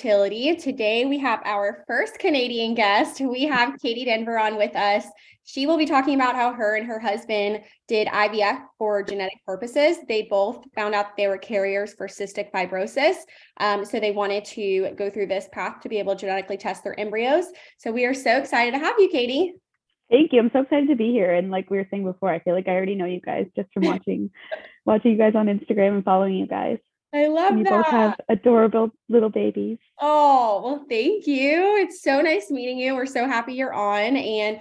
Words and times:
Fertility. 0.00 0.56
Today 0.56 1.04
we 1.04 1.18
have 1.18 1.42
our 1.44 1.84
first 1.86 2.18
Canadian 2.18 2.74
guest. 2.74 3.20
We 3.20 3.42
have 3.42 3.78
Katie 3.82 4.06
Denvir 4.06 4.40
on 4.40 4.56
with 4.56 4.74
us. 4.74 5.04
She 5.44 5.66
will 5.66 5.76
be 5.76 5.84
talking 5.84 6.14
about 6.14 6.36
how 6.36 6.54
her 6.54 6.76
and 6.76 6.86
her 6.86 6.98
husband 6.98 7.60
did 7.86 8.08
IVF 8.08 8.62
for 8.78 9.02
genetic 9.02 9.44
purposes. 9.44 9.98
They 10.08 10.22
both 10.22 10.64
found 10.74 10.94
out 10.94 11.18
they 11.18 11.28
were 11.28 11.36
carriers 11.36 11.92
for 11.92 12.08
cystic 12.08 12.50
fibrosis. 12.50 13.16
Um, 13.58 13.84
so 13.84 14.00
they 14.00 14.10
wanted 14.10 14.46
to 14.46 14.92
go 14.96 15.10
through 15.10 15.26
this 15.26 15.50
path 15.52 15.82
to 15.82 15.90
be 15.90 15.98
able 15.98 16.14
to 16.14 16.20
genetically 16.20 16.56
test 16.56 16.82
their 16.82 16.98
embryos. 16.98 17.44
So 17.76 17.92
we 17.92 18.06
are 18.06 18.14
so 18.14 18.38
excited 18.38 18.70
to 18.70 18.78
have 18.78 18.94
you, 18.98 19.10
Katie. 19.10 19.52
Thank 20.10 20.32
you. 20.32 20.40
I'm 20.40 20.50
so 20.50 20.60
excited 20.60 20.88
to 20.88 20.96
be 20.96 21.10
here. 21.10 21.34
And 21.34 21.50
like 21.50 21.68
we 21.68 21.76
were 21.76 21.86
saying 21.90 22.04
before, 22.04 22.30
I 22.30 22.38
feel 22.38 22.54
like 22.54 22.68
I 22.68 22.72
already 22.72 22.94
know 22.94 23.04
you 23.04 23.20
guys 23.20 23.48
just 23.54 23.70
from 23.74 23.82
watching 23.84 24.30
watching 24.86 25.12
you 25.12 25.18
guys 25.18 25.34
on 25.34 25.44
Instagram 25.44 25.96
and 25.96 26.04
following 26.04 26.36
you 26.36 26.46
guys. 26.46 26.78
I 27.12 27.26
love 27.26 27.58
you 27.58 27.64
that. 27.64 27.70
both 27.70 27.86
have 27.86 28.20
adorable 28.28 28.90
little 29.08 29.30
babies. 29.30 29.78
Oh, 30.00 30.60
well, 30.64 30.86
thank 30.88 31.26
you. 31.26 31.76
It's 31.76 32.02
so 32.02 32.20
nice 32.20 32.50
meeting 32.50 32.78
you. 32.78 32.94
We're 32.94 33.06
so 33.06 33.26
happy 33.26 33.54
you're 33.54 33.72
on. 33.72 34.16
And 34.16 34.60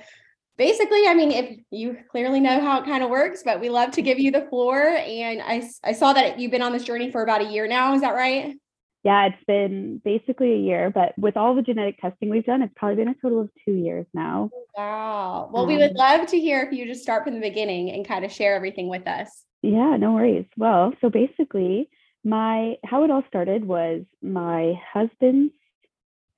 basically, 0.58 1.08
I 1.08 1.14
mean, 1.14 1.32
if 1.32 1.60
you 1.70 1.98
clearly 2.10 2.40
know 2.40 2.60
how 2.60 2.82
it 2.82 2.86
kind 2.86 3.04
of 3.04 3.10
works, 3.10 3.44
but 3.44 3.62
we 3.62 3.70
love 3.70 3.92
to 3.92 4.02
give 4.02 4.20
you 4.20 4.32
the 4.32 4.48
floor. 4.50 4.80
And 4.82 5.42
I, 5.42 5.70
I 5.84 5.94
saw 5.94 6.14
that 6.14 6.40
you've 6.40 6.52
been 6.52 6.64
on 6.64 6.74
this 6.74 6.84
journey 6.84 7.12
for 7.12 7.22
about 7.22 7.42
a 7.42 7.52
year 7.52 7.68
now. 7.68 7.94
Is 7.94 8.02
that 8.02 8.16
right? 8.16 8.56
Yeah, 9.04 9.28
it's 9.28 9.44
been 9.48 10.02
basically 10.04 10.52
a 10.52 10.58
year, 10.58 10.92
but 10.94 11.18
with 11.18 11.38
all 11.38 11.56
the 11.56 11.62
genetic 11.62 12.00
testing 12.00 12.30
we've 12.30 12.46
done, 12.46 12.62
it's 12.62 12.74
probably 12.76 12.98
been 12.98 13.08
a 13.08 13.16
total 13.22 13.40
of 13.42 13.50
two 13.64 13.72
years 13.72 14.06
now. 14.14 14.50
Wow. 14.76 15.50
Well, 15.54 15.64
um, 15.64 15.70
we 15.70 15.78
would 15.78 15.92
um, 15.92 15.96
love 15.96 16.28
to 16.28 16.40
hear 16.40 16.62
if 16.62 16.74
you 16.74 16.86
just 16.86 17.02
start 17.02 17.24
from 17.24 17.36
the 17.36 17.40
beginning 17.40 17.92
and 17.92 18.06
kind 18.06 18.26
of 18.26 18.32
share 18.32 18.56
everything 18.56 18.90
with 18.90 19.08
us. 19.08 19.46
Yeah, 19.62 19.96
no 19.98 20.14
worries. 20.14 20.46
Well, 20.58 20.94
so 21.00 21.10
basically, 21.10 21.90
my 22.24 22.76
how 22.84 23.04
it 23.04 23.12
all 23.12 23.24
started 23.28 23.66
was 23.66 24.04
my 24.22 24.74
husband's 24.94 25.54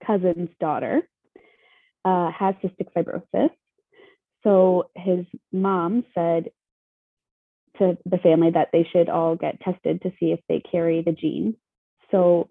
cousin's 0.06 0.50
daughter 0.60 1.02
uh, 2.06 2.32
has 2.32 2.56
cystic 2.64 2.88
fibrosis. 2.96 3.50
So 4.44 4.90
his 4.96 5.26
mom 5.52 6.04
said 6.16 6.50
to 7.78 7.98
the 8.06 8.18
family 8.18 8.52
that 8.52 8.70
they 8.74 8.88
should 8.92 9.09
all 9.09 9.36
get 9.36 9.62
tested 9.62 10.02
to 10.02 10.12
see 10.20 10.32
if 10.32 10.40
they 10.50 10.62
carry 10.72 11.02
the 11.02 11.12
gene. 11.12 11.56
So 12.09 12.50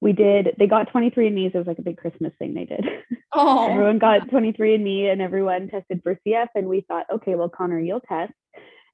we 0.00 0.12
did, 0.12 0.54
they 0.58 0.66
got 0.66 0.92
23andMe's. 0.92 1.54
It 1.54 1.58
was 1.58 1.66
like 1.66 1.78
a 1.78 1.82
big 1.82 1.96
Christmas 1.96 2.32
thing 2.38 2.54
they 2.54 2.64
did. 2.64 2.84
Oh. 3.32 3.70
everyone 3.70 4.00
got 4.00 4.28
23andMe 4.28 5.04
and 5.04 5.22
everyone 5.22 5.68
tested 5.68 6.00
for 6.02 6.18
CF. 6.26 6.48
And 6.56 6.66
we 6.66 6.80
thought, 6.80 7.06
okay, 7.14 7.36
well, 7.36 7.48
Connor, 7.48 7.78
you'll 7.78 8.00
test. 8.00 8.32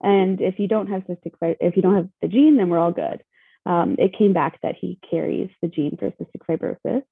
And 0.03 0.43
if 0.43 0.59
you 0.59 0.69
don't 0.69 0.89
have 0.89 1.05
cystic, 1.05 1.33
if 1.41 1.75
you 1.75 1.81
don't 1.81 1.97
have 1.97 2.09
the 2.21 2.29
gene, 2.29 2.59
then 2.59 2.69
we're 2.69 2.79
all 2.79 2.93
good 2.93 3.23
um, 3.67 3.97
it 3.99 4.17
came 4.17 4.33
back 4.33 4.61
that 4.63 4.77
he 4.81 4.99
carries 5.11 5.51
the 5.61 5.69
gene 5.69 5.97
for 5.99 6.11
cystic 6.11 6.47
fibrosis. 6.49 7.03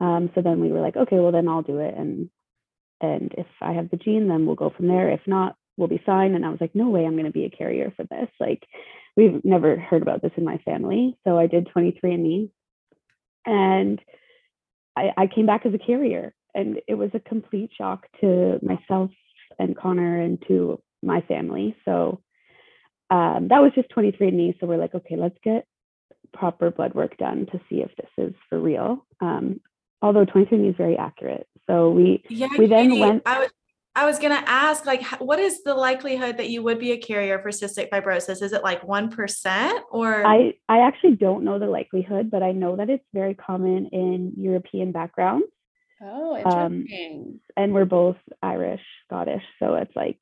Um, 0.00 0.30
so 0.34 0.42
then 0.42 0.60
we 0.60 0.72
were 0.72 0.80
like, 0.80 0.96
okay, 0.96 1.18
well 1.20 1.32
then 1.32 1.48
I'll 1.48 1.62
do 1.62 1.78
it, 1.78 1.94
and 1.96 2.28
and 3.00 3.32
if 3.36 3.46
I 3.60 3.72
have 3.72 3.90
the 3.90 3.96
gene, 3.96 4.28
then 4.28 4.46
we'll 4.46 4.56
go 4.56 4.72
from 4.76 4.88
there. 4.88 5.10
If 5.10 5.20
not, 5.26 5.56
we'll 5.76 5.88
be 5.88 6.02
fine. 6.04 6.34
And 6.34 6.44
I 6.44 6.50
was 6.50 6.60
like, 6.60 6.74
no 6.74 6.88
way, 6.88 7.04
I'm 7.04 7.14
going 7.14 7.24
to 7.24 7.30
be 7.30 7.44
a 7.44 7.50
carrier 7.50 7.92
for 7.96 8.04
this. 8.04 8.28
Like, 8.40 8.66
we've 9.16 9.44
never 9.44 9.76
heard 9.78 10.02
about 10.02 10.22
this 10.22 10.32
in 10.36 10.44
my 10.44 10.58
family. 10.58 11.16
So 11.24 11.38
I 11.38 11.46
did 11.46 11.68
23andMe, 11.76 12.50
and 13.46 14.00
I, 14.96 15.10
I 15.16 15.26
came 15.26 15.46
back 15.46 15.66
as 15.66 15.74
a 15.74 15.78
carrier, 15.78 16.34
and 16.54 16.80
it 16.88 16.94
was 16.94 17.10
a 17.14 17.20
complete 17.20 17.70
shock 17.76 18.06
to 18.20 18.58
myself 18.62 19.10
and 19.58 19.76
Connor 19.76 20.20
and 20.20 20.42
to 20.48 20.80
my 21.02 21.20
family. 21.22 21.76
So 21.84 22.20
um, 23.10 23.48
that 23.50 23.60
was 23.60 23.72
just 23.74 23.90
23andMe. 23.90 24.58
So 24.58 24.66
we're 24.66 24.78
like, 24.78 24.94
okay, 24.94 25.16
let's 25.16 25.38
get 25.42 25.66
proper 26.34 26.70
blood 26.70 26.94
work 26.94 27.16
done 27.16 27.46
to 27.52 27.60
see 27.68 27.82
if 27.82 27.90
this 27.96 28.10
is 28.18 28.34
for 28.48 28.60
real. 28.60 29.06
Um, 29.20 29.60
although 30.02 30.26
23andMe 30.26 30.70
is 30.70 30.76
very 30.76 30.98
accurate. 30.98 31.48
So 31.66 31.90
we 31.90 32.22
yeah, 32.28 32.48
we 32.58 32.66
then 32.66 32.90
Katie, 32.90 33.00
went. 33.00 33.22
I 33.24 33.40
was, 33.40 33.50
I 33.96 34.06
was 34.06 34.18
going 34.18 34.32
to 34.32 34.50
ask, 34.50 34.86
like, 34.86 35.04
what 35.20 35.38
is 35.38 35.62
the 35.62 35.74
likelihood 35.74 36.38
that 36.38 36.50
you 36.50 36.62
would 36.64 36.80
be 36.80 36.90
a 36.92 36.96
carrier 36.96 37.38
for 37.38 37.50
cystic 37.50 37.90
fibrosis? 37.90 38.42
Is 38.42 38.52
it 38.52 38.64
like 38.64 38.82
1% 38.82 39.80
or? 39.92 40.26
I, 40.26 40.54
I 40.68 40.80
actually 40.80 41.14
don't 41.14 41.44
know 41.44 41.60
the 41.60 41.66
likelihood, 41.66 42.28
but 42.30 42.42
I 42.42 42.50
know 42.52 42.76
that 42.76 42.90
it's 42.90 43.04
very 43.14 43.34
common 43.34 43.86
in 43.92 44.32
European 44.36 44.90
backgrounds. 44.90 45.46
Oh, 46.02 46.34
um, 46.44 46.80
interesting. 46.80 47.22
Um, 47.22 47.40
and 47.56 47.72
we're 47.72 47.84
both 47.84 48.16
Irish, 48.42 48.82
Scottish. 49.06 49.44
So 49.60 49.74
it's 49.74 49.94
like. 49.94 50.20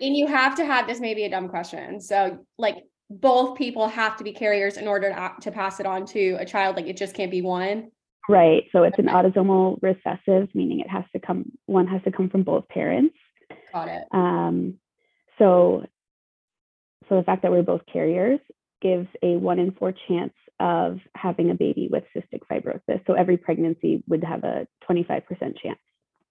And 0.00 0.14
you 0.14 0.26
have 0.26 0.56
to 0.56 0.66
have 0.66 0.86
this 0.86 1.00
Maybe 1.00 1.24
a 1.24 1.30
dumb 1.30 1.48
question. 1.48 2.00
So, 2.02 2.40
like, 2.58 2.76
both 3.08 3.56
people 3.56 3.88
have 3.88 4.16
to 4.16 4.24
be 4.24 4.32
carriers 4.32 4.76
in 4.76 4.88
order 4.88 5.10
to, 5.10 5.32
to 5.40 5.50
pass 5.52 5.78
it 5.80 5.86
on 5.86 6.06
to 6.06 6.36
a 6.40 6.44
child 6.44 6.76
like 6.76 6.86
it 6.86 6.96
just 6.96 7.14
can't 7.14 7.30
be 7.30 7.42
one. 7.42 7.90
Right 8.28 8.64
so 8.72 8.82
it's 8.82 8.98
an 8.98 9.06
autosomal 9.06 9.80
recessive 9.82 10.48
meaning 10.54 10.80
it 10.80 10.90
has 10.90 11.04
to 11.12 11.20
come 11.20 11.52
one 11.66 11.86
has 11.86 12.02
to 12.02 12.10
come 12.10 12.28
from 12.28 12.42
both 12.42 12.66
parents. 12.68 13.14
Got 13.72 13.88
it. 13.88 14.02
Um 14.12 14.74
so 15.38 15.84
so 17.08 17.16
the 17.16 17.22
fact 17.22 17.42
that 17.42 17.52
we're 17.52 17.62
both 17.62 17.82
carriers 17.92 18.40
gives 18.82 19.06
a 19.22 19.36
one 19.36 19.60
in 19.60 19.72
four 19.72 19.92
chance 20.08 20.34
of 20.58 20.98
having 21.14 21.50
a 21.50 21.54
baby 21.54 21.88
with 21.90 22.04
cystic 22.16 22.40
fibrosis. 22.50 23.06
So 23.06 23.12
every 23.12 23.36
pregnancy 23.36 24.02
would 24.08 24.24
have 24.24 24.42
a 24.42 24.66
25% 24.90 25.22
chance 25.62 25.78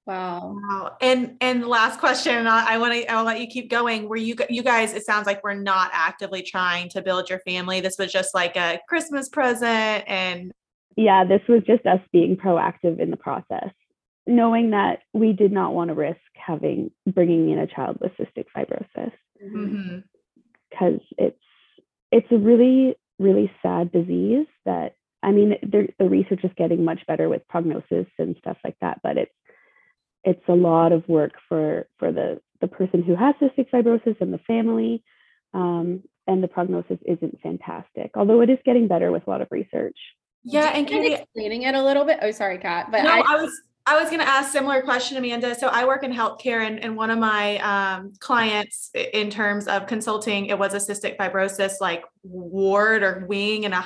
Wow. 0.05 0.59
Wow. 0.61 0.97
And 1.01 1.35
and 1.41 1.65
last 1.65 1.99
question, 1.99 2.45
I 2.45 2.77
want 2.77 2.93
to 2.93 3.11
I'll 3.11 3.23
let 3.23 3.39
you 3.39 3.47
keep 3.47 3.71
going. 3.71 4.07
Were 4.07 4.15
you 4.15 4.35
you 4.49 4.61
guys 4.61 4.93
it 4.93 5.03
sounds 5.03 5.25
like 5.25 5.43
we're 5.43 5.55
not 5.55 5.89
actively 5.93 6.43
trying 6.43 6.89
to 6.89 7.01
build 7.01 7.29
your 7.29 7.39
family. 7.39 7.81
This 7.81 7.97
was 7.97 8.11
just 8.11 8.35
like 8.35 8.55
a 8.55 8.79
Christmas 8.87 9.29
present 9.29 10.03
and 10.07 10.51
yeah, 10.95 11.25
this 11.25 11.41
was 11.49 11.63
just 11.65 11.85
us 11.85 11.99
being 12.13 12.37
proactive 12.37 12.99
in 12.99 13.11
the 13.11 13.17
process, 13.17 13.69
knowing 14.27 14.69
that 14.69 14.99
we 15.13 15.33
did 15.33 15.51
not 15.51 15.73
want 15.73 15.89
to 15.89 15.93
risk 15.93 16.19
having 16.35 16.91
bringing 17.07 17.49
in 17.49 17.57
a 17.57 17.67
child 17.67 17.97
with 17.99 18.11
cystic 18.13 18.45
fibrosis. 18.55 19.11
Mm-hmm. 19.43 19.99
Cuz 20.77 21.01
it's 21.17 21.41
it's 22.11 22.31
a 22.31 22.37
really 22.37 22.95
really 23.17 23.51
sad 23.63 23.91
disease 23.91 24.47
that 24.65 24.93
I 25.23 25.31
mean 25.31 25.57
the 25.63 26.07
research 26.07 26.43
is 26.43 26.51
getting 26.55 26.85
much 26.85 26.99
better 27.07 27.27
with 27.27 27.47
prognosis 27.47 28.05
and 28.19 28.35
stuff 28.37 28.57
like 28.63 28.77
that, 28.81 28.99
but 29.01 29.17
it's 29.17 29.31
it's 30.25 30.43
a 30.49 30.53
lot 30.53 30.91
of 30.91 31.07
work 31.07 31.33
for 31.47 31.87
for 31.97 32.11
the 32.11 32.41
the 32.61 32.67
person 32.67 33.03
who 33.03 33.15
has 33.15 33.35
cystic 33.41 33.69
fibrosis 33.69 34.19
and 34.19 34.33
the 34.33 34.39
family 34.39 35.03
um, 35.53 36.03
and 36.27 36.43
the 36.43 36.47
prognosis 36.47 36.97
isn't 37.05 37.39
fantastic 37.41 38.11
although 38.15 38.41
it 38.41 38.49
is 38.49 38.57
getting 38.65 38.87
better 38.87 39.11
with 39.11 39.25
a 39.27 39.29
lot 39.29 39.41
of 39.41 39.47
research. 39.51 39.97
Yeah 40.43 40.71
and 40.75 40.87
can 40.87 41.03
you 41.03 41.15
explaining 41.15 41.63
it 41.63 41.75
a 41.75 41.83
little 41.83 42.05
bit? 42.05 42.19
Oh 42.21 42.31
sorry 42.31 42.57
kat 42.57 42.91
but 42.91 43.03
no, 43.03 43.09
I, 43.09 43.19
I 43.19 43.41
was 43.41 43.61
I 43.87 44.01
was 44.01 44.09
going 44.09 44.19
to 44.19 44.27
ask 44.27 44.49
a 44.49 44.51
similar 44.51 44.81
question, 44.81 45.15
Amanda. 45.15 45.53
So 45.53 45.67
I 45.67 45.85
work 45.85 46.03
in 46.03 46.11
healthcare, 46.11 46.65
and, 46.65 46.83
and 46.83 46.95
one 46.95 47.11
of 47.11 47.19
my 47.19 47.57
um, 47.59 48.13
clients, 48.19 48.89
in 48.95 49.29
terms 49.29 49.67
of 49.67 49.85
consulting, 49.85 50.47
it 50.47 50.57
was 50.57 50.73
a 50.73 50.77
cystic 50.77 51.17
fibrosis 51.17 51.73
like 51.79 52.03
ward 52.23 53.03
or 53.03 53.25
wing 53.27 53.63
in 53.63 53.73
a 53.73 53.81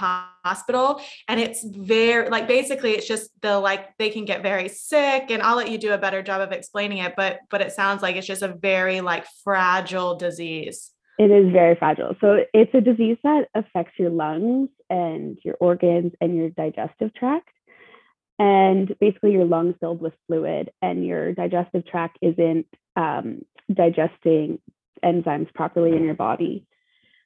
hospital, 0.46 1.02
and 1.28 1.38
it's 1.42 1.66
very 1.66 2.30
like 2.30 2.48
basically 2.48 2.92
it's 2.92 3.08
just 3.08 3.30
the 3.42 3.60
like 3.60 3.98
they 3.98 4.10
can 4.10 4.24
get 4.24 4.42
very 4.42 4.70
sick, 4.70 5.32
and 5.32 5.42
I'll 5.44 5.58
let 5.58 5.70
you 5.70 5.78
do 5.78 5.92
a 5.92 5.98
better 5.98 6.22
job 6.22 6.40
of 6.40 6.54
explaining 6.54 7.00
it, 7.00 7.16
but 7.18 7.40
but 7.50 7.60
it 7.60 7.74
sounds 7.74 8.02
like 8.02 8.16
it's 8.16 8.28
just 8.28 8.42
a 8.42 8.48
very 8.48 9.02
like 9.02 9.26
fragile 9.44 10.16
disease. 10.16 10.92
It 11.18 11.30
is 11.30 11.52
very 11.52 11.76
fragile. 11.76 12.16
So 12.22 12.38
it's 12.54 12.74
a 12.74 12.80
disease 12.80 13.18
that 13.26 13.48
affects 13.54 14.00
your 14.00 14.12
lungs 14.12 14.70
and 14.90 15.38
your 15.44 15.56
organs 15.60 16.14
and 16.22 16.38
your 16.38 16.50
digestive 16.52 17.14
tract 17.14 17.50
and 18.40 18.96
basically 19.00 19.34
your 19.34 19.46
lungs 19.46 19.76
filled 19.80 20.02
with 20.02 20.14
fluid 20.28 20.72
and 20.82 21.06
your 21.06 21.34
digestive 21.34 21.86
tract 21.86 22.18
isn't 22.22 22.66
um, 22.96 23.44
digesting 23.72 24.60
enzymes 25.04 25.54
properly 25.54 25.96
in 25.96 26.04
your 26.04 26.16
body. 26.16 26.66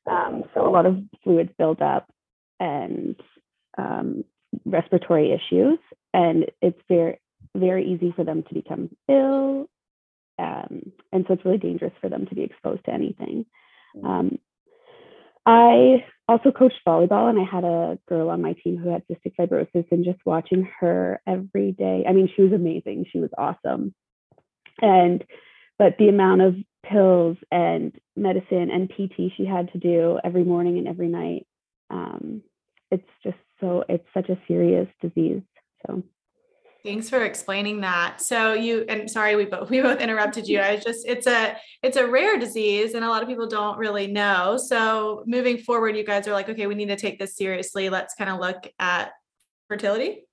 Um, 0.09 0.43
so 0.53 0.67
a 0.67 0.69
lot 0.69 0.85
of 0.85 0.97
fluids 1.23 1.51
build 1.57 1.81
up 1.81 2.09
and 2.59 3.15
um, 3.77 4.25
respiratory 4.65 5.31
issues 5.31 5.79
and 6.13 6.45
it's 6.61 6.79
very 6.89 7.19
very 7.55 7.85
easy 7.87 8.11
for 8.15 8.23
them 8.23 8.43
to 8.43 8.53
become 8.53 8.89
ill 9.07 9.69
um, 10.39 10.91
and 11.11 11.25
so 11.27 11.33
it's 11.33 11.45
really 11.45 11.57
dangerous 11.57 11.93
for 12.01 12.09
them 12.09 12.25
to 12.27 12.35
be 12.35 12.43
exposed 12.43 12.83
to 12.85 12.93
anything. 12.93 13.45
Um, 14.03 14.39
I 15.45 16.05
also 16.27 16.51
coached 16.51 16.79
volleyball 16.87 17.29
and 17.29 17.39
I 17.39 17.43
had 17.43 17.63
a 17.63 17.99
girl 18.07 18.29
on 18.29 18.41
my 18.41 18.53
team 18.63 18.77
who 18.77 18.89
had 18.89 19.03
cystic 19.07 19.35
fibrosis 19.37 19.85
and 19.91 20.05
just 20.05 20.19
watching 20.25 20.69
her 20.79 21.21
every 21.27 21.73
day. 21.73 22.05
I 22.07 22.13
mean, 22.13 22.29
she 22.33 22.43
was 22.43 22.53
amazing. 22.53 23.05
She 23.11 23.19
was 23.19 23.29
awesome. 23.37 23.93
And 24.81 25.23
but 25.77 25.97
the 25.97 26.07
amount 26.07 26.41
of 26.41 26.55
pills 26.85 27.37
and 27.51 27.93
medicine 28.15 28.69
and 28.71 28.89
PT 28.89 29.33
she 29.35 29.45
had 29.45 29.71
to 29.73 29.79
do 29.79 30.19
every 30.23 30.43
morning 30.43 30.77
and 30.77 30.87
every 30.87 31.07
night, 31.07 31.45
um, 31.89 32.41
it's 32.91 33.07
just 33.23 33.37
so 33.59 33.83
it's 33.89 34.07
such 34.13 34.29
a 34.29 34.39
serious 34.47 34.87
disease. 35.01 35.41
So 35.85 36.03
Thanks 36.83 37.09
for 37.09 37.23
explaining 37.23 37.79
that. 37.81 38.19
So 38.19 38.53
you 38.53 38.85
and 38.89 39.09
sorry 39.09 39.35
we 39.35 39.45
both 39.45 39.69
we 39.71 39.81
both 39.81 40.01
interrupted 40.01 40.47
you. 40.47 40.59
I 40.59 40.75
just 40.75 41.07
it's 41.07 41.27
a 41.27 41.55
it's 41.81 41.97
a 41.97 42.07
rare 42.07 42.37
disease 42.37 42.93
and 42.93 43.05
a 43.05 43.09
lot 43.09 43.23
of 43.23 43.29
people 43.29 43.47
don't 43.47 43.77
really 43.77 44.07
know. 44.07 44.57
So 44.57 45.23
moving 45.25 45.57
forward 45.57 45.95
you 45.95 46.03
guys 46.05 46.27
are 46.27 46.33
like 46.33 46.49
okay, 46.49 46.67
we 46.67 46.75
need 46.75 46.89
to 46.89 46.97
take 46.97 47.19
this 47.19 47.35
seriously. 47.37 47.89
Let's 47.89 48.13
kind 48.15 48.29
of 48.29 48.39
look 48.39 48.67
at 48.79 49.11
fertility. 49.67 50.25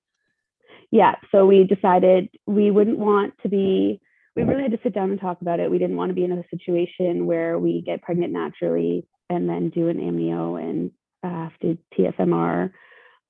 yeah, 0.91 1.15
so 1.31 1.45
we 1.45 1.63
decided 1.63 2.29
we 2.45 2.69
wouldn't 2.69 2.97
want 2.97 3.33
to 3.43 3.49
be, 3.49 4.01
we 4.35 4.43
really 4.43 4.63
had 4.63 4.71
to 4.71 4.79
sit 4.83 4.93
down 4.93 5.09
and 5.09 5.19
talk 5.19 5.41
about 5.41 5.59
it. 5.59 5.71
We 5.71 5.79
didn't 5.79 5.95
want 5.95 6.09
to 6.09 6.13
be 6.13 6.25
in 6.25 6.31
a 6.31 6.43
situation 6.49 7.25
where 7.25 7.57
we 7.57 7.81
get 7.81 8.01
pregnant 8.01 8.33
naturally 8.33 9.07
and 9.29 9.49
then 9.49 9.69
do 9.69 9.87
an 9.87 9.97
amnio 9.97 10.61
and 10.61 10.91
uh, 11.23 11.49
have 11.49 11.57
to 11.61 11.77
TFMR. 11.97 12.71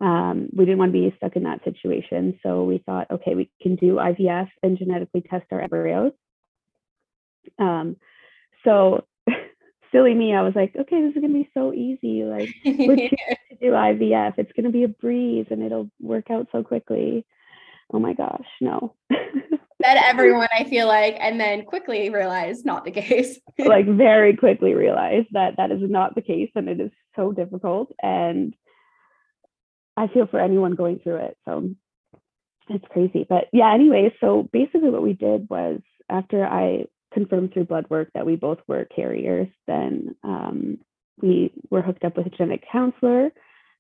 Um, 0.01 0.49
we 0.51 0.65
didn't 0.65 0.79
want 0.79 0.93
to 0.93 0.99
be 0.99 1.13
stuck 1.17 1.35
in 1.35 1.43
that 1.43 1.63
situation. 1.63 2.39
So 2.41 2.63
we 2.63 2.79
thought, 2.79 3.11
okay, 3.11 3.35
we 3.35 3.51
can 3.61 3.75
do 3.75 3.95
IVF 3.95 4.49
and 4.63 4.77
genetically 4.77 5.21
test 5.21 5.45
our 5.51 5.61
embryos. 5.61 6.13
Um, 7.59 7.97
so 8.63 9.05
silly 9.91 10.15
me, 10.15 10.33
I 10.33 10.41
was 10.41 10.53
like, 10.55 10.75
okay, 10.75 11.01
this 11.01 11.15
is 11.15 11.21
gonna 11.21 11.33
be 11.33 11.49
so 11.53 11.71
easy. 11.71 12.23
Like 12.23 12.49
we're 12.65 12.95
to 12.95 13.09
do 13.61 13.71
IVF. 13.71 14.33
It's 14.37 14.51
gonna 14.53 14.71
be 14.71 14.83
a 14.83 14.87
breeze 14.87 15.45
and 15.51 15.61
it'll 15.61 15.91
work 15.99 16.31
out 16.31 16.47
so 16.51 16.63
quickly. 16.63 17.25
Oh 17.93 17.99
my 17.99 18.13
gosh, 18.13 18.47
no. 18.59 18.95
that 19.09 20.05
everyone, 20.07 20.47
I 20.57 20.63
feel 20.63 20.87
like, 20.87 21.17
and 21.19 21.39
then 21.39 21.65
quickly 21.65 22.09
realized 22.09 22.65
not 22.65 22.85
the 22.85 22.91
case. 22.91 23.39
like 23.59 23.85
very 23.85 24.35
quickly 24.35 24.73
realized 24.73 25.27
that 25.33 25.57
that 25.57 25.71
is 25.71 25.81
not 25.81 26.15
the 26.15 26.21
case 26.21 26.49
and 26.55 26.69
it 26.69 26.79
is 26.79 26.91
so 27.15 27.31
difficult. 27.31 27.91
And 28.01 28.55
I 29.97 30.07
feel 30.07 30.27
for 30.27 30.39
anyone 30.39 30.75
going 30.75 30.99
through 30.99 31.17
it. 31.17 31.37
So 31.45 31.69
it's 32.69 32.85
crazy. 32.89 33.25
But 33.27 33.45
yeah, 33.51 33.73
anyway, 33.73 34.13
so 34.19 34.47
basically 34.51 34.89
what 34.89 35.03
we 35.03 35.13
did 35.13 35.47
was 35.49 35.81
after 36.09 36.45
I 36.45 36.85
confirmed 37.13 37.53
through 37.53 37.65
blood 37.65 37.87
work 37.89 38.09
that 38.13 38.25
we 38.25 38.35
both 38.35 38.59
were 38.67 38.85
carriers, 38.95 39.47
then 39.67 40.15
um, 40.23 40.77
we 41.21 41.51
were 41.69 41.81
hooked 41.81 42.05
up 42.05 42.17
with 42.17 42.27
a 42.27 42.29
genetic 42.29 42.63
counselor. 42.71 43.31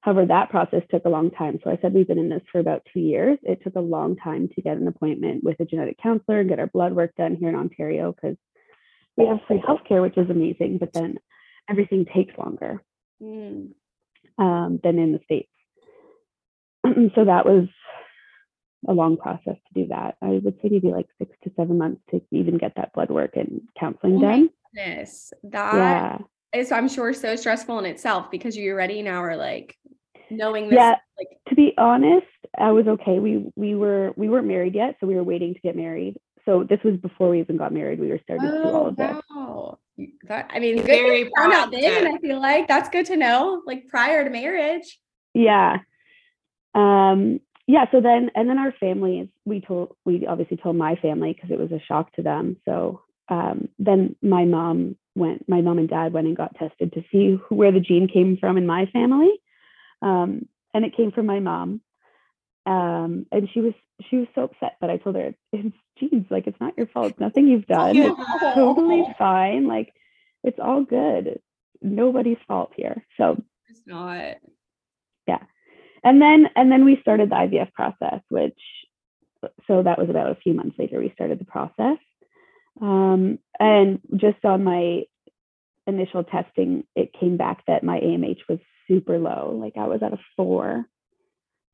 However, 0.01 0.25
that 0.25 0.49
process 0.49 0.81
took 0.89 1.05
a 1.05 1.09
long 1.09 1.29
time. 1.31 1.59
So 1.63 1.69
I 1.69 1.77
said 1.81 1.93
we've 1.93 2.07
been 2.07 2.17
in 2.17 2.29
this 2.29 2.41
for 2.51 2.59
about 2.59 2.81
two 2.91 2.99
years. 2.99 3.37
It 3.43 3.61
took 3.63 3.75
a 3.75 3.79
long 3.81 4.15
time 4.15 4.49
to 4.55 4.61
get 4.61 4.77
an 4.77 4.87
appointment 4.87 5.43
with 5.43 5.59
a 5.59 5.65
genetic 5.65 5.97
counselor 6.01 6.39
and 6.39 6.49
get 6.49 6.59
our 6.59 6.67
blood 6.67 6.93
work 6.93 7.15
done 7.15 7.35
here 7.35 7.49
in 7.49 7.55
Ontario 7.55 8.11
because 8.11 8.35
we 9.15 9.27
have 9.27 9.39
free 9.47 9.61
healthcare, 9.61 10.01
which 10.01 10.17
is 10.17 10.29
amazing, 10.29 10.79
but 10.79 10.91
then 10.93 11.17
everything 11.69 12.05
takes 12.13 12.37
longer 12.37 12.81
Mm. 13.21 13.73
um, 14.39 14.79
than 14.83 14.97
in 14.97 15.11
the 15.11 15.19
States. 15.25 15.51
so 17.15 17.25
that 17.25 17.45
was 17.45 17.67
a 18.87 18.93
long 18.93 19.17
process 19.17 19.55
to 19.67 19.73
do 19.83 19.87
that. 19.87 20.15
I 20.21 20.41
would 20.43 20.55
say 20.61 20.69
maybe 20.69 20.91
like 20.91 21.07
six 21.19 21.31
to 21.43 21.51
seven 21.55 21.77
months 21.77 22.01
to 22.11 22.21
even 22.31 22.57
get 22.57 22.73
that 22.75 22.93
blood 22.93 23.11
work 23.11 23.35
and 23.35 23.61
counseling 23.79 24.17
Oh 24.17 24.21
done. 24.21 24.49
Yes, 24.73 25.33
that 25.43 25.73
Yeah. 25.75 26.59
is, 26.59 26.71
I'm 26.71 26.87
sure, 26.87 27.13
so 27.13 27.35
stressful 27.35 27.77
in 27.79 27.85
itself 27.85 28.31
because 28.31 28.55
you 28.57 28.71
already 28.71 29.01
now 29.01 29.21
are 29.23 29.37
like 29.37 29.77
knowing 30.29 30.69
this. 30.69 30.77
Yeah. 30.77 30.95
Like, 31.19 31.27
To 31.49 31.55
be 31.55 31.73
honest, 31.77 32.25
I 32.57 32.71
was 32.71 32.87
okay. 32.87 33.19
We 33.19 33.51
we 33.55 33.75
were 33.75 34.13
we 34.15 34.29
weren't 34.29 34.47
married 34.47 34.73
yet, 34.75 34.95
so 34.99 35.07
we 35.07 35.15
were 35.15 35.23
waiting 35.23 35.53
to 35.53 35.59
get 35.59 35.75
married. 35.75 36.17
So 36.45 36.63
this 36.63 36.79
was 36.83 36.97
before 36.97 37.29
we 37.29 37.39
even 37.39 37.57
got 37.57 37.71
married. 37.71 37.99
We 37.99 38.09
were 38.09 38.19
starting 38.23 38.49
to 38.49 38.61
do 38.63 38.69
all 38.69 38.83
oh 38.83 38.87
of 38.87 38.95
this. 38.95 39.15
Oh, 39.29 39.77
wow, 39.97 40.07
that 40.23 40.47
I 40.49 40.59
mean, 40.59 40.81
Very 40.81 41.29
proud 41.35 41.53
out 41.53 41.71
then. 41.71 41.83
proactive. 42.05 42.15
I 42.15 42.17
feel 42.19 42.41
like 42.41 42.67
that's 42.67 42.89
good 42.89 43.05
to 43.07 43.15
know, 43.17 43.61
like 43.67 43.87
prior 43.89 44.23
to 44.23 44.29
marriage. 44.31 44.99
Yeah. 45.35 45.79
Um 46.73 47.39
yeah, 47.67 47.85
so 47.91 48.01
then 48.01 48.31
and 48.35 48.49
then 48.49 48.57
our 48.57 48.73
families, 48.79 49.27
we 49.45 49.61
told 49.61 49.95
we 50.05 50.25
obviously 50.27 50.57
told 50.57 50.75
my 50.75 50.95
family 50.95 51.33
because 51.33 51.51
it 51.51 51.59
was 51.59 51.71
a 51.71 51.79
shock 51.87 52.11
to 52.13 52.21
them. 52.21 52.57
So 52.65 53.01
um 53.29 53.69
then 53.79 54.15
my 54.21 54.45
mom 54.45 54.97
went 55.15 55.47
my 55.47 55.61
mom 55.61 55.77
and 55.77 55.89
dad 55.89 56.13
went 56.13 56.27
and 56.27 56.35
got 56.37 56.55
tested 56.55 56.93
to 56.93 57.03
see 57.11 57.37
who, 57.47 57.55
where 57.55 57.71
the 57.71 57.79
gene 57.79 58.07
came 58.07 58.37
from 58.37 58.57
in 58.57 58.65
my 58.65 58.85
family. 58.87 59.31
Um 60.01 60.47
and 60.73 60.85
it 60.85 60.95
came 60.95 61.11
from 61.11 61.25
my 61.25 61.39
mom. 61.39 61.81
Um 62.65 63.25
and 63.31 63.49
she 63.53 63.61
was 63.61 63.73
she 64.09 64.17
was 64.17 64.27
so 64.33 64.43
upset, 64.43 64.77
but 64.81 64.89
I 64.89 64.97
told 64.97 65.15
her 65.15 65.33
it's 65.53 65.75
genes, 65.99 66.25
like 66.29 66.47
it's 66.47 66.59
not 66.59 66.77
your 66.77 66.87
fault. 66.87 67.11
It's 67.11 67.19
nothing 67.19 67.47
you've 67.47 67.67
done. 67.67 67.95
Yeah. 67.95 68.11
It's 68.11 68.55
totally 68.55 69.05
fine. 69.17 69.67
Like 69.67 69.93
it's 70.43 70.59
all 70.59 70.83
good. 70.83 71.27
It's 71.27 71.43
nobody's 71.81 72.37
fault 72.47 72.73
here. 72.75 73.05
So 73.17 73.41
It's 73.69 73.81
not. 73.85 74.37
And 76.03 76.21
then 76.21 76.47
and 76.55 76.71
then 76.71 76.85
we 76.85 76.99
started 77.01 77.29
the 77.29 77.35
IVF 77.35 77.73
process, 77.73 78.21
which 78.29 78.57
so 79.67 79.83
that 79.83 79.97
was 79.99 80.09
about 80.09 80.31
a 80.31 80.35
few 80.35 80.53
months 80.53 80.75
later 80.77 80.99
we 80.99 81.11
started 81.13 81.39
the 81.39 81.45
process. 81.45 81.97
Um, 82.81 83.39
and 83.59 83.99
just 84.15 84.43
on 84.45 84.63
my 84.63 85.03
initial 85.87 86.23
testing, 86.23 86.83
it 86.95 87.11
came 87.19 87.37
back 87.37 87.63
that 87.67 87.83
my 87.83 87.99
AMH 87.99 88.39
was 88.49 88.59
super 88.87 89.19
low. 89.19 89.57
Like 89.59 89.73
I 89.77 89.87
was 89.87 90.01
at 90.03 90.13
a 90.13 90.19
four, 90.35 90.85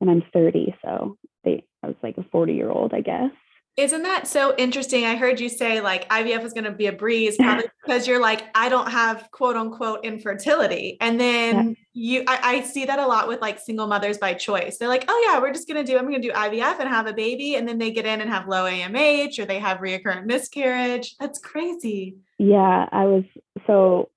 and 0.02 0.10
I'm 0.10 0.24
30, 0.34 0.76
so 0.84 1.18
they 1.44 1.64
I 1.84 1.88
was 1.88 1.96
like 2.04 2.18
a 2.18 2.26
40 2.32 2.54
year 2.54 2.70
old, 2.70 2.94
I 2.94 3.02
guess. 3.02 3.32
Isn't 3.78 4.02
that 4.02 4.26
so 4.26 4.56
interesting? 4.58 5.06
I 5.06 5.16
heard 5.16 5.40
you 5.40 5.50
say 5.50 5.82
like 5.82 6.10
IVF 6.10 6.44
is 6.44 6.52
going 6.52 6.64
to 6.64 6.72
be 6.72 6.88
a 6.88 6.92
breeze, 6.92 7.38
probably 7.38 7.66
because 7.86 8.08
you're 8.08 8.20
like, 8.20 8.46
I 8.56 8.70
don't 8.70 8.90
have 8.90 9.30
quote 9.30 9.56
unquote 9.56 10.04
infertility. 10.04 10.98
And 11.00 11.20
then 11.20 11.76
you, 11.94 12.24
I, 12.28 12.40
I 12.42 12.62
see 12.62 12.86
that 12.86 12.98
a 12.98 13.06
lot 13.06 13.28
with 13.28 13.40
like 13.40 13.60
single 13.60 13.86
mothers 13.86 14.18
by 14.18 14.34
choice. 14.34 14.80
They're 14.80 14.88
like, 14.88 15.06
oh 15.08 15.28
yeah, 15.28 15.40
we're 15.40 15.54
just 15.54 15.68
going 15.68 15.86
to 15.86 15.90
do, 15.90 15.96
I'm 15.96 16.10
going 16.10 16.20
to 16.20 16.28
do 16.28 16.34
IVF 16.34 16.80
and 16.80 16.90
have 16.90 17.06
a 17.06 17.14
baby. 17.14 17.56
And 17.56 17.68
then 17.68 17.78
they 17.78 17.92
get 17.92 18.08
in 18.08 18.20
and 18.20 18.30
have 18.32 18.48
low 18.48 18.64
AMH 18.64 19.38
or 19.38 19.46
they 19.46 19.60
have 19.60 19.78
reoccurrent 19.78 20.26
miscarriage. 20.26 21.16
That's 21.20 21.38
crazy. 21.38 22.18
Yeah, 22.40 22.90
I 22.92 23.06
was 23.06 23.26
so 23.68 24.10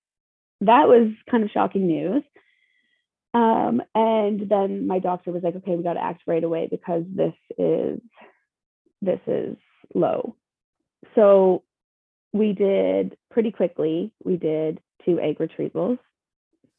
that 0.63 0.89
was 0.89 1.13
kind 1.31 1.45
of 1.45 1.51
shocking 1.51 1.87
news. 1.87 2.23
Um, 3.33 3.81
and 3.95 4.49
then 4.49 4.87
my 4.87 4.99
doctor 4.99 5.31
was 5.33 5.43
like, 5.43 5.55
okay, 5.57 5.77
we 5.77 5.83
got 5.83 5.95
to 5.95 6.03
act 6.03 6.23
right 6.27 6.43
away 6.43 6.69
because 6.71 7.05
this 7.09 7.35
is 7.59 8.01
this 9.03 9.21
is 9.27 9.57
low. 9.95 10.37
So 11.15 11.63
we 12.33 12.53
did 12.53 13.17
pretty 13.31 13.51
quickly. 13.51 14.13
We 14.25 14.37
did 14.37 14.81
two 15.05 15.19
egg 15.21 15.39
retrievals. 15.39 15.99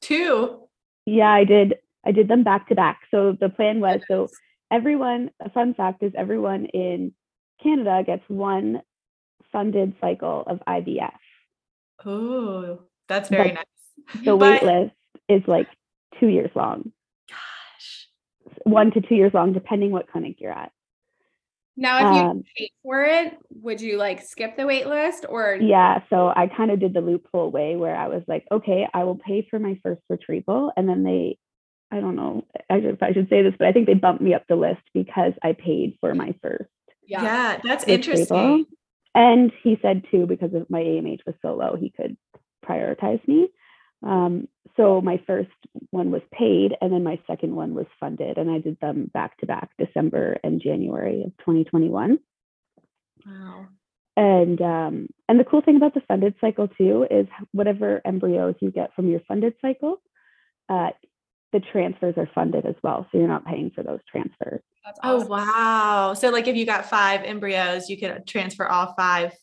Two. 0.02 0.62
Yeah, 1.06 1.32
I 1.32 1.44
did. 1.44 1.76
I 2.06 2.12
did 2.12 2.28
them 2.28 2.44
back 2.44 2.68
to 2.70 2.76
back. 2.76 3.02
So 3.12 3.36
the 3.40 3.50
plan 3.50 3.80
was 3.80 4.02
so 4.08 4.28
everyone. 4.72 5.32
A 5.40 5.50
fun 5.50 5.74
fact 5.74 6.04
is 6.04 6.14
everyone 6.16 6.66
in 6.66 7.14
Canada 7.62 8.04
gets 8.06 8.24
one 8.28 8.82
funded 9.52 9.94
cycle 10.00 10.44
of 10.48 10.60
IVF. 10.68 11.12
Oh, 12.06 12.80
that's 13.08 13.30
very 13.30 13.50
But- 13.50 13.54
nice. 13.56 14.24
the 14.26 14.36
But- 14.36 14.38
wait 14.38 14.64
list 14.64 14.96
is 15.28 15.44
like 15.48 15.68
two 16.20 16.28
years 16.28 16.50
long, 16.56 16.92
Gosh. 17.30 18.08
one 18.64 18.92
to 18.92 19.02
two 19.02 19.16
years 19.16 19.34
long, 19.34 19.54
depending 19.54 19.92
what 19.92 20.08
clinic 20.08 20.40
you're 20.40 20.52
at. 20.52 20.72
Now, 21.78 22.00
if 22.06 22.12
you 22.14 22.22
Um, 22.22 22.44
paid 22.58 22.70
for 22.84 23.04
it, 23.04 23.38
would 23.62 23.82
you 23.82 23.98
like 23.98 24.22
skip 24.22 24.56
the 24.58 24.66
wait 24.68 24.88
list 24.88 25.26
or 25.28 25.56
Yeah, 25.56 26.02
so 26.10 26.32
I 26.36 26.48
kind 26.48 26.72
of 26.72 26.80
did 26.80 26.94
the 26.94 27.02
loophole 27.02 27.50
way 27.52 27.76
where 27.76 27.96
I 27.96 28.08
was 28.08 28.24
like, 28.28 28.46
okay, 28.52 28.88
I 28.94 29.04
will 29.04 29.16
pay 29.18 29.48
for 29.50 29.60
my 29.60 29.80
first 29.84 30.02
retrieval, 30.10 30.72
and 30.76 30.88
then 30.88 31.04
they, 31.04 31.38
I 31.92 32.00
don't 32.00 32.16
know 32.16 32.46
I 32.70 32.80
should- 32.82 32.94
if 32.96 33.04
I 33.04 33.14
should 33.14 33.30
say 33.30 33.42
this, 33.42 33.56
but 33.58 33.68
I 33.68 33.72
think 33.74 33.88
they 33.88 33.94
bumped 33.96 34.22
me 34.22 34.34
up 34.34 34.46
the 34.48 34.56
list 34.56 34.82
because 34.94 35.34
I 35.44 35.54
paid 35.54 35.98
for 36.02 36.14
my 36.14 36.34
first 36.42 36.70
Yeah, 37.06 37.60
that's 37.64 37.86
retrieval. 37.88 38.38
interesting. 38.38 38.66
And 39.14 39.52
he 39.64 39.78
said 39.82 40.06
too, 40.10 40.26
because 40.26 40.54
of 40.54 40.70
my 40.70 40.82
AMH 40.82 41.26
was 41.26 41.36
so 41.42 41.56
low, 41.56 41.76
he 41.76 41.90
could 41.90 42.16
prioritize 42.66 43.26
me. 43.28 43.50
Um, 44.04 44.48
so 44.78 45.02
my 45.02 45.22
first 45.28 45.50
one 45.92 46.12
was 46.12 46.22
paid, 46.34 46.76
and 46.82 46.92
then 46.94 47.04
my 47.04 47.20
second 47.28 47.56
one 47.56 47.74
was 47.74 47.86
funded, 48.00 48.38
and 48.38 48.50
I 48.50 48.60
did 48.60 48.80
them 48.80 49.10
back 49.14 49.38
to 49.40 49.46
back, 49.46 49.70
December 49.78 50.38
and 50.44 50.62
January 50.62 51.24
of 51.24 51.32
2021. 51.40 52.20
Wow. 53.26 53.68
And 54.18 54.62
um, 54.62 55.08
and 55.30 55.40
the 55.40 55.44
cool 55.46 55.62
thing 55.62 55.78
about 55.78 55.94
the 55.94 56.02
funded 56.08 56.36
cycle 56.42 56.68
too 56.68 57.08
is 57.10 57.28
whatever 57.54 58.02
embryos 58.06 58.56
you 58.60 58.70
get 58.72 58.94
from 58.94 59.08
your 59.10 59.22
funded 59.28 59.54
cycle, 59.62 60.02
uh, 60.70 60.90
the 61.54 61.60
transfers 61.60 62.16
are 62.18 62.30
funded 62.36 62.66
as 62.66 62.76
well, 62.84 63.08
so 63.12 63.18
you're 63.18 63.28
not 63.28 63.46
paying 63.46 63.72
for 63.74 63.84
those 63.84 64.00
transfers. 64.10 64.62
that's 64.86 65.00
Oh, 65.04 65.26
wow. 65.26 66.14
So, 66.14 66.30
like, 66.30 66.48
if 66.48 66.56
you 66.56 66.66
got 66.66 66.90
five 66.90 67.22
embryos, 67.24 67.90
you 67.90 67.98
could 67.98 68.26
transfer 68.28 68.68
all 68.68 68.94
five 68.98 69.34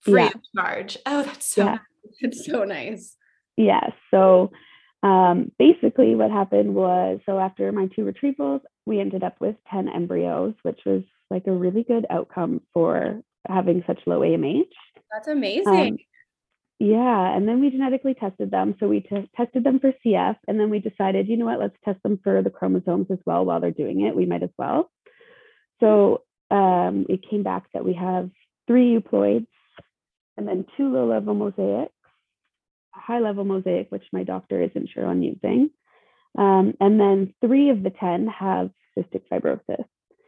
free 0.00 0.22
Yeah. 0.22 0.28
of 0.34 0.40
charge. 0.56 0.96
Oh, 1.06 1.22
that's 1.22 1.46
so 1.46 1.64
Yeah. 1.64 1.70
nice. 1.72 1.80
It's 2.20 2.46
so 2.46 2.64
nice. 2.64 3.16
Yeah. 3.60 3.90
So 4.10 4.52
um, 5.02 5.52
basically, 5.58 6.14
what 6.14 6.30
happened 6.30 6.74
was 6.74 7.20
so 7.26 7.38
after 7.38 7.70
my 7.72 7.88
two 7.94 8.10
retrievals, 8.10 8.60
we 8.86 9.00
ended 9.00 9.22
up 9.22 9.36
with 9.38 9.56
10 9.70 9.88
embryos, 9.88 10.54
which 10.62 10.80
was 10.86 11.02
like 11.30 11.46
a 11.46 11.52
really 11.52 11.84
good 11.84 12.06
outcome 12.08 12.62
for 12.72 13.20
having 13.46 13.84
such 13.86 14.00
low 14.06 14.20
AMH. 14.20 14.62
That's 15.12 15.28
amazing. 15.28 15.66
Um, 15.66 15.98
yeah. 16.78 17.36
And 17.36 17.46
then 17.46 17.60
we 17.60 17.70
genetically 17.70 18.14
tested 18.14 18.50
them. 18.50 18.74
So 18.80 18.88
we 18.88 19.00
t- 19.00 19.30
tested 19.36 19.62
them 19.62 19.78
for 19.78 19.92
CF, 20.04 20.36
and 20.48 20.58
then 20.58 20.70
we 20.70 20.78
decided, 20.78 21.28
you 21.28 21.36
know 21.36 21.44
what, 21.44 21.60
let's 21.60 21.76
test 21.84 22.02
them 22.02 22.18
for 22.24 22.42
the 22.42 22.48
chromosomes 22.48 23.08
as 23.10 23.18
well 23.26 23.44
while 23.44 23.60
they're 23.60 23.70
doing 23.72 24.00
it. 24.06 24.16
We 24.16 24.24
might 24.24 24.42
as 24.42 24.50
well. 24.56 24.90
So 25.80 26.22
um, 26.50 27.04
it 27.10 27.28
came 27.28 27.42
back 27.42 27.64
that 27.74 27.84
we 27.84 27.92
have 27.92 28.30
three 28.66 28.98
euploids 28.98 29.46
and 30.38 30.48
then 30.48 30.64
two 30.76 30.90
low 30.90 31.06
level 31.06 31.34
mosaics, 31.34 31.92
high 32.92 33.18
level 33.20 33.44
mosaic, 33.44 33.90
which 33.90 34.04
my 34.12 34.22
doctor 34.24 34.62
isn't 34.62 34.88
sure 34.90 35.06
on 35.06 35.22
using. 35.22 35.70
Um, 36.38 36.74
and 36.80 37.00
then 37.00 37.34
three 37.40 37.70
of 37.70 37.82
the 37.82 37.90
10 37.90 38.28
have 38.28 38.70
cystic 38.96 39.22
fibrosis. 39.30 39.84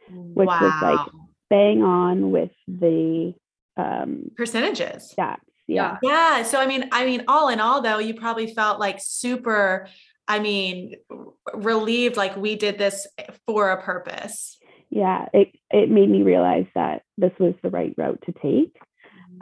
Which 0.09 0.47
was, 0.47 0.81
like, 0.81 1.13
Wow. 1.13 1.27
bang 1.49 1.81
on 1.81 2.31
with 2.31 2.51
the 2.67 3.33
um, 3.77 4.31
percentages. 4.35 5.13
stats. 5.17 5.37
Yeah. 5.65 5.97
Yeah. 6.03 6.43
So 6.43 6.59
I 6.59 6.65
mean, 6.67 6.89
I 6.91 7.05
mean, 7.05 7.23
all 7.27 7.47
in 7.47 7.59
all, 7.61 7.81
though, 7.81 7.99
you 7.99 8.13
probably 8.13 8.53
felt 8.53 8.79
like 8.79 8.97
super. 8.99 9.87
I 10.27 10.39
mean, 10.39 10.95
r- 11.09 11.33
relieved, 11.53 12.17
like 12.17 12.35
we 12.35 12.55
did 12.55 12.77
this 12.77 13.07
for 13.47 13.71
a 13.71 13.81
purpose. 13.81 14.57
Yeah. 14.89 15.27
It, 15.33 15.55
it 15.71 15.89
made 15.89 16.09
me 16.09 16.21
realize 16.21 16.65
that 16.75 17.03
this 17.17 17.31
was 17.39 17.53
the 17.63 17.69
right 17.69 17.93
route 17.97 18.21
to 18.25 18.33
take. 18.33 18.75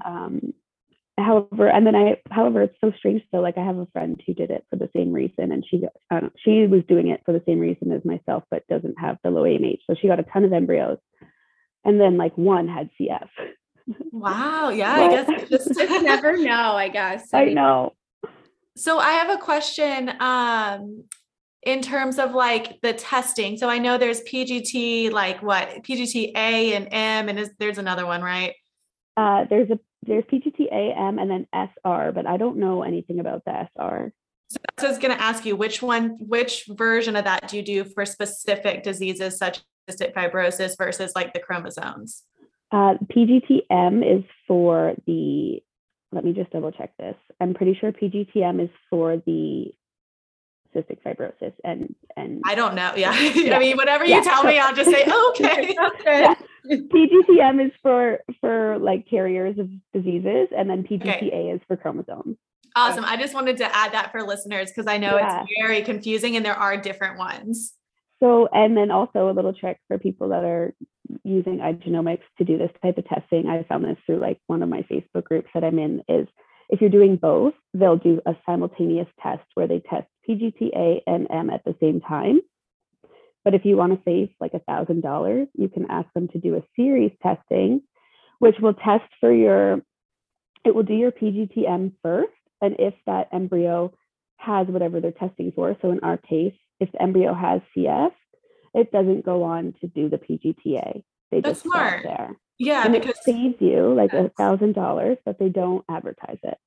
Um, 0.06 0.54
however, 1.18 1.68
and 1.68 1.86
then 1.86 1.96
I, 1.96 2.18
however, 2.30 2.62
it's 2.64 2.78
so 2.82 2.92
strange. 2.98 3.22
So, 3.32 3.38
like, 3.38 3.58
I 3.58 3.66
have 3.66 3.78
a 3.78 3.88
friend 3.88 4.22
who 4.26 4.34
did 4.34 4.52
it 4.52 4.66
for 4.70 4.76
the 4.76 4.90
same 4.96 5.12
reason, 5.12 5.52
and 5.52 5.66
she, 5.70 5.80
got- 5.82 6.32
she 6.44 6.68
was 6.68 6.84
doing 6.88 7.08
it 7.08 7.22
for 7.26 7.32
the 7.34 7.44
same 7.46 7.60
reason 7.60 7.92
as 7.92 8.04
myself, 8.06 8.44
but 8.50 8.68
doesn't 8.68 9.00
have 9.00 9.18
the 9.24 9.30
low 9.30 9.44
AMH. 9.44 9.80
So 9.88 9.96
she 10.00 10.08
got 10.08 10.20
a 10.20 10.24
ton 10.24 10.44
of 10.46 10.54
embryos, 10.54 10.98
and 11.84 12.00
then 12.00 12.18
like 12.18 12.38
one 12.38 12.68
had 12.68 12.90
CF. 13.00 13.28
Wow. 14.12 14.70
Yeah. 14.70 14.94
I 14.94 15.10
guess 15.10 15.26
it's 15.30 15.50
just 15.50 15.68
Just 15.80 16.04
never 16.04 16.38
know, 16.38 16.74
I 16.76 16.90
guess. 16.90 17.30
I 17.34 17.46
mean, 17.46 17.56
know. 17.56 17.94
So 18.78 19.00
I 19.00 19.12
have 19.14 19.30
a 19.30 19.38
question 19.42 20.12
um 20.22 21.04
in 21.64 21.82
terms 21.82 22.18
of 22.20 22.34
like 22.34 22.80
the 22.82 22.94
testing. 22.94 23.58
So 23.58 23.70
I 23.70 23.78
know 23.80 23.98
there's 23.98 24.22
PGT 24.22 25.12
like 25.12 25.42
what? 25.42 25.70
PGT 25.84 26.32
A 26.36 26.74
and 26.76 26.88
M 26.92 27.30
and 27.30 27.40
is 27.40 27.50
there's 27.60 27.78
another 27.78 28.06
one, 28.06 28.22
right? 28.22 28.54
Uh, 29.18 29.46
there's 29.50 29.70
a 29.72 29.80
there's 30.04 30.24
PGT 30.26 30.72
AM 30.72 31.20
and 31.20 31.30
then 31.30 31.48
SR, 31.54 32.12
but 32.12 32.26
I 32.26 32.38
don't 32.38 32.58
know 32.58 32.84
anything 32.84 33.20
about 33.20 33.46
the 33.46 33.68
SR. 33.76 34.14
So 34.50 34.88
I 34.88 34.90
was 34.90 34.98
going 34.98 35.16
to 35.16 35.22
ask 35.22 35.46
you 35.46 35.56
which 35.56 35.82
one 35.82 36.18
which 36.20 36.66
version 36.70 37.16
of 37.16 37.24
that 37.24 37.48
do 37.48 37.58
you 37.58 37.64
do 37.64 37.84
for 37.84 38.06
specific 38.06 38.84
diseases 38.84 39.38
such 39.38 39.62
as 39.88 39.96
cystic 39.96 40.14
fibrosis 40.14 40.78
versus 40.78 41.14
like 41.16 41.34
the 41.34 41.40
chromosomes? 41.40 42.24
Uh, 42.72 42.96
PGTM 43.16 44.20
is 44.20 44.24
for 44.48 44.96
the. 45.06 45.62
Let 46.14 46.26
me 46.26 46.34
just 46.34 46.52
double 46.52 46.74
check 46.74 46.92
this. 46.98 47.16
I'm 47.40 47.54
pretty 47.54 47.78
sure 47.80 47.94
PGTM 47.94 48.62
is 48.62 48.70
for 48.90 49.22
the 49.26 49.72
cystic 50.76 51.00
fibrosis 51.06 51.54
and 51.64 51.94
and 52.16 52.42
I 52.46 52.56
don't 52.56 52.76
know. 52.76 52.94
Yeah. 52.96 53.18
Yeah. 53.20 53.56
I 53.56 53.60
mean, 53.60 53.78
whatever 53.78 54.06
Yeah. 54.06 54.18
you 54.18 54.24
tell 54.24 54.44
me, 54.44 54.60
I'll 54.60 54.76
just 54.76 54.90
say, 54.90 55.04
"Oh, 55.08 55.34
okay. 55.40 55.76
Okay. 55.98 56.36
PGTM 56.70 57.66
is 57.66 57.72
for 57.82 58.20
for 58.40 58.78
like 58.80 59.08
carriers 59.10 59.58
of 59.60 59.70
diseases, 59.94 60.48
and 60.56 60.70
then 60.70 60.84
PGTA 60.84 61.56
is 61.56 61.62
for 61.68 61.76
chromosomes. 61.78 62.38
Awesome. 62.76 63.04
I 63.04 63.18
just 63.18 63.34
wanted 63.34 63.58
to 63.58 63.76
add 63.76 63.92
that 63.94 64.12
for 64.12 64.24
listeners 64.24 64.70
because 64.70 64.88
I 64.88 64.98
know 64.98 65.18
Yeah. 65.18 65.42
it's 65.44 65.52
very 65.62 65.82
confusing 65.82 66.38
and 66.38 66.46
there 66.46 66.56
are 66.56 66.78
different 66.78 67.18
ones. 67.18 67.74
So, 68.22 68.48
and 68.54 68.78
then 68.78 68.92
also 68.92 69.30
a 69.30 69.34
little 69.34 69.52
trick 69.54 69.78
for 69.88 69.98
people 69.98 70.30
that 70.30 70.46
are 70.46 70.74
using 71.26 71.58
Igenomix 71.58 72.20
to 72.38 72.46
do 72.46 72.58
this 72.58 72.70
type 72.82 72.98
of 72.98 73.06
testing. 73.10 73.48
I 73.48 73.64
found 73.64 73.84
this 73.84 73.98
through 74.06 74.20
like 74.20 74.40
one 74.48 74.62
of 74.64 74.70
my 74.70 74.84
Facebook 74.84 75.24
groups 75.26 75.50
that 75.54 75.64
I'm 75.66 75.80
in 75.80 76.02
is 76.08 76.28
if 76.70 76.80
you're 76.80 76.90
doing 76.90 77.18
both, 77.18 77.56
they'll 77.74 77.98
do 77.98 78.22
a 78.26 78.34
simultaneous 78.46 79.08
test 79.22 79.44
where 79.56 79.68
they 79.68 79.80
test 79.90 80.08
PGTA 80.36 81.02
and 81.08 81.28
M 81.30 81.50
at 81.50 81.64
the 81.66 81.76
same 81.80 82.02
time. 82.02 82.42
But 83.44 83.56
if 83.56 83.66
you 83.66 83.76
want 83.76 83.94
to 83.94 84.02
save 84.06 84.30
like 84.40 84.54
a 84.54 84.60
thousand 84.60 85.02
dollars, 85.02 85.48
you 85.56 85.68
can 85.68 85.90
ask 85.90 86.08
them 86.14 86.28
to 86.30 86.40
do 86.40 86.56
a 86.56 86.64
series 86.76 87.12
testing, 87.24 87.82
which 88.40 88.56
will 88.62 88.74
test 88.74 89.10
for 89.20 89.34
your, 89.34 89.82
it 90.64 90.76
will 90.76 90.84
do 90.84 90.94
your 90.94 91.12
PGTM 91.12 91.94
first. 92.04 92.34
And 92.62 92.76
if 92.78 92.94
that 93.08 93.30
embryo 93.34 93.94
has 94.38 94.68
whatever 94.68 95.00
they're 95.00 95.12
testing 95.12 95.52
for, 95.56 95.76
so 95.82 95.92
in 95.92 96.02
our 96.02 96.18
case, 96.18 96.54
if 96.80 96.92
the 96.92 97.02
embryo 97.02 97.34
has 97.34 97.62
CF, 97.76 98.12
it 98.74 98.92
doesn't 98.92 99.26
go 99.26 99.44
on 99.44 99.74
to 99.82 99.88
do 99.88 100.10
the 100.10 100.18
PGTA. 100.18 101.04
They 101.32 101.42
That's 101.42 101.62
just 101.62 101.64
smart. 101.64 102.04
there. 102.04 102.36
Yeah, 102.60 102.84
and 102.86 102.94
because 102.94 103.18
it 103.18 103.24
saves 103.24 103.56
you 103.60 103.94
like 103.96 104.14
a 104.14 104.30
thousand 104.38 104.76
dollars, 104.76 105.18
but 105.26 105.40
they 105.40 105.50
don't 105.50 105.84
advertise 105.90 106.38
it. 106.44 106.58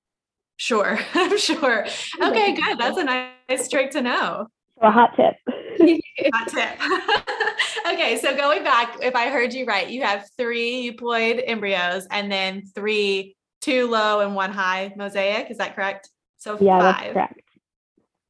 Sure, 0.56 0.98
I'm 1.14 1.38
sure. 1.38 1.86
Okay, 2.22 2.54
good. 2.54 2.78
That's 2.78 2.98
a 2.98 3.04
nice 3.04 3.68
trick 3.68 3.90
to 3.92 4.02
know. 4.02 4.48
So 4.80 4.86
a 4.86 4.90
hot 4.90 5.10
tip. 5.16 5.34
Hot 6.32 6.48
tip. 6.48 6.78
okay, 7.92 8.16
so 8.18 8.36
going 8.36 8.62
back, 8.64 8.96
if 9.02 9.14
I 9.14 9.28
heard 9.28 9.52
you 9.52 9.66
right, 9.66 9.88
you 9.88 10.02
have 10.02 10.28
three 10.36 10.90
euploid 10.90 11.42
embryos 11.46 12.06
and 12.10 12.30
then 12.30 12.62
three, 12.74 13.36
two 13.60 13.88
low 13.88 14.20
and 14.20 14.34
one 14.34 14.52
high 14.52 14.92
mosaic. 14.96 15.50
Is 15.50 15.58
that 15.58 15.74
correct? 15.74 16.08
So 16.38 16.56
yeah, 16.60 16.78
five. 16.78 16.82
that's 16.82 17.12
correct. 17.12 17.40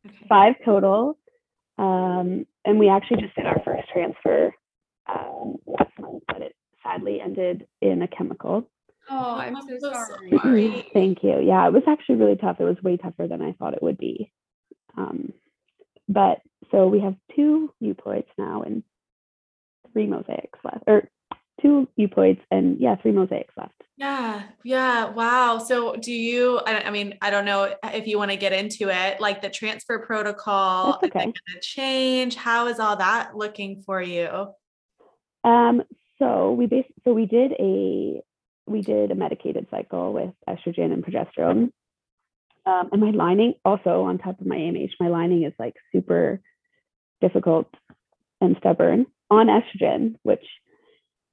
Okay. 0.06 0.16
Five 0.28 0.54
total. 0.64 1.18
Um, 1.78 2.46
and 2.64 2.78
we 2.78 2.88
actually 2.88 3.22
just 3.22 3.34
did 3.34 3.46
our 3.46 3.60
first 3.64 3.88
transfer 3.92 4.54
um, 5.06 5.56
last 5.66 5.90
month, 5.98 6.22
but 6.26 6.42
it 6.42 6.54
sadly 6.82 7.20
ended 7.20 7.66
in 7.80 8.02
a 8.02 8.08
chemical. 8.08 8.68
Oh, 9.10 9.36
I'm 9.36 9.56
I'm 9.56 9.68
so 9.68 9.78
so 9.78 9.92
sorry. 9.92 10.40
sorry. 10.42 10.86
Thank 10.92 11.22
you. 11.22 11.40
Yeah, 11.40 11.66
it 11.66 11.72
was 11.72 11.82
actually 11.86 12.16
really 12.16 12.36
tough. 12.36 12.56
It 12.60 12.64
was 12.64 12.82
way 12.82 12.96
tougher 12.96 13.28
than 13.28 13.42
I 13.42 13.52
thought 13.52 13.74
it 13.74 13.82
would 13.82 13.98
be. 13.98 14.32
Um, 14.96 15.32
but 16.08 16.40
so 16.70 16.88
we 16.88 17.00
have 17.00 17.14
two 17.34 17.72
euploids 17.82 18.26
now 18.38 18.62
and 18.62 18.82
three 19.92 20.06
mosaics 20.06 20.58
left, 20.64 20.84
or 20.86 21.08
two 21.60 21.88
euploids 21.98 22.40
and 22.50 22.80
yeah, 22.80 22.96
three 22.96 23.12
mosaics 23.12 23.54
left. 23.56 23.72
Yeah, 23.96 24.42
yeah, 24.64 25.10
wow. 25.10 25.58
So 25.58 25.94
do 25.94 26.12
you, 26.12 26.58
I, 26.66 26.82
I 26.84 26.90
mean, 26.90 27.16
I 27.22 27.30
don't 27.30 27.44
know 27.44 27.74
if 27.84 28.06
you 28.08 28.18
want 28.18 28.32
to 28.32 28.36
get 28.36 28.52
into 28.52 28.88
it, 28.88 29.20
like 29.20 29.40
the 29.40 29.50
transfer 29.50 30.00
protocol, 30.00 30.98
That's 31.00 31.04
is 31.04 31.10
okay. 31.10 31.24
going 31.26 31.34
to 31.54 31.60
change? 31.60 32.34
How 32.34 32.66
is 32.66 32.80
all 32.80 32.96
that 32.96 33.36
looking 33.36 33.82
for 33.82 34.02
you? 34.02 34.48
Um, 35.44 35.82
so 36.18 36.52
we 36.52 36.66
bas- 36.66 36.84
so 37.04 37.12
we 37.12 37.26
did 37.26 37.52
a 37.52 38.20
we 38.66 38.80
did 38.80 39.10
a 39.10 39.14
medicated 39.14 39.66
cycle 39.70 40.12
with 40.12 40.30
estrogen 40.48 40.92
and 40.92 41.04
progesterone. 41.04 41.70
Um, 42.66 42.88
and 42.92 43.00
my 43.00 43.10
lining 43.10 43.54
also 43.64 44.02
on 44.02 44.18
top 44.18 44.40
of 44.40 44.46
my 44.46 44.56
AMH, 44.56 44.92
my 44.98 45.08
lining 45.08 45.44
is 45.44 45.52
like 45.58 45.74
super 45.92 46.40
difficult 47.20 47.68
and 48.40 48.56
stubborn 48.58 49.06
on 49.30 49.48
estrogen, 49.48 50.14
which 50.22 50.44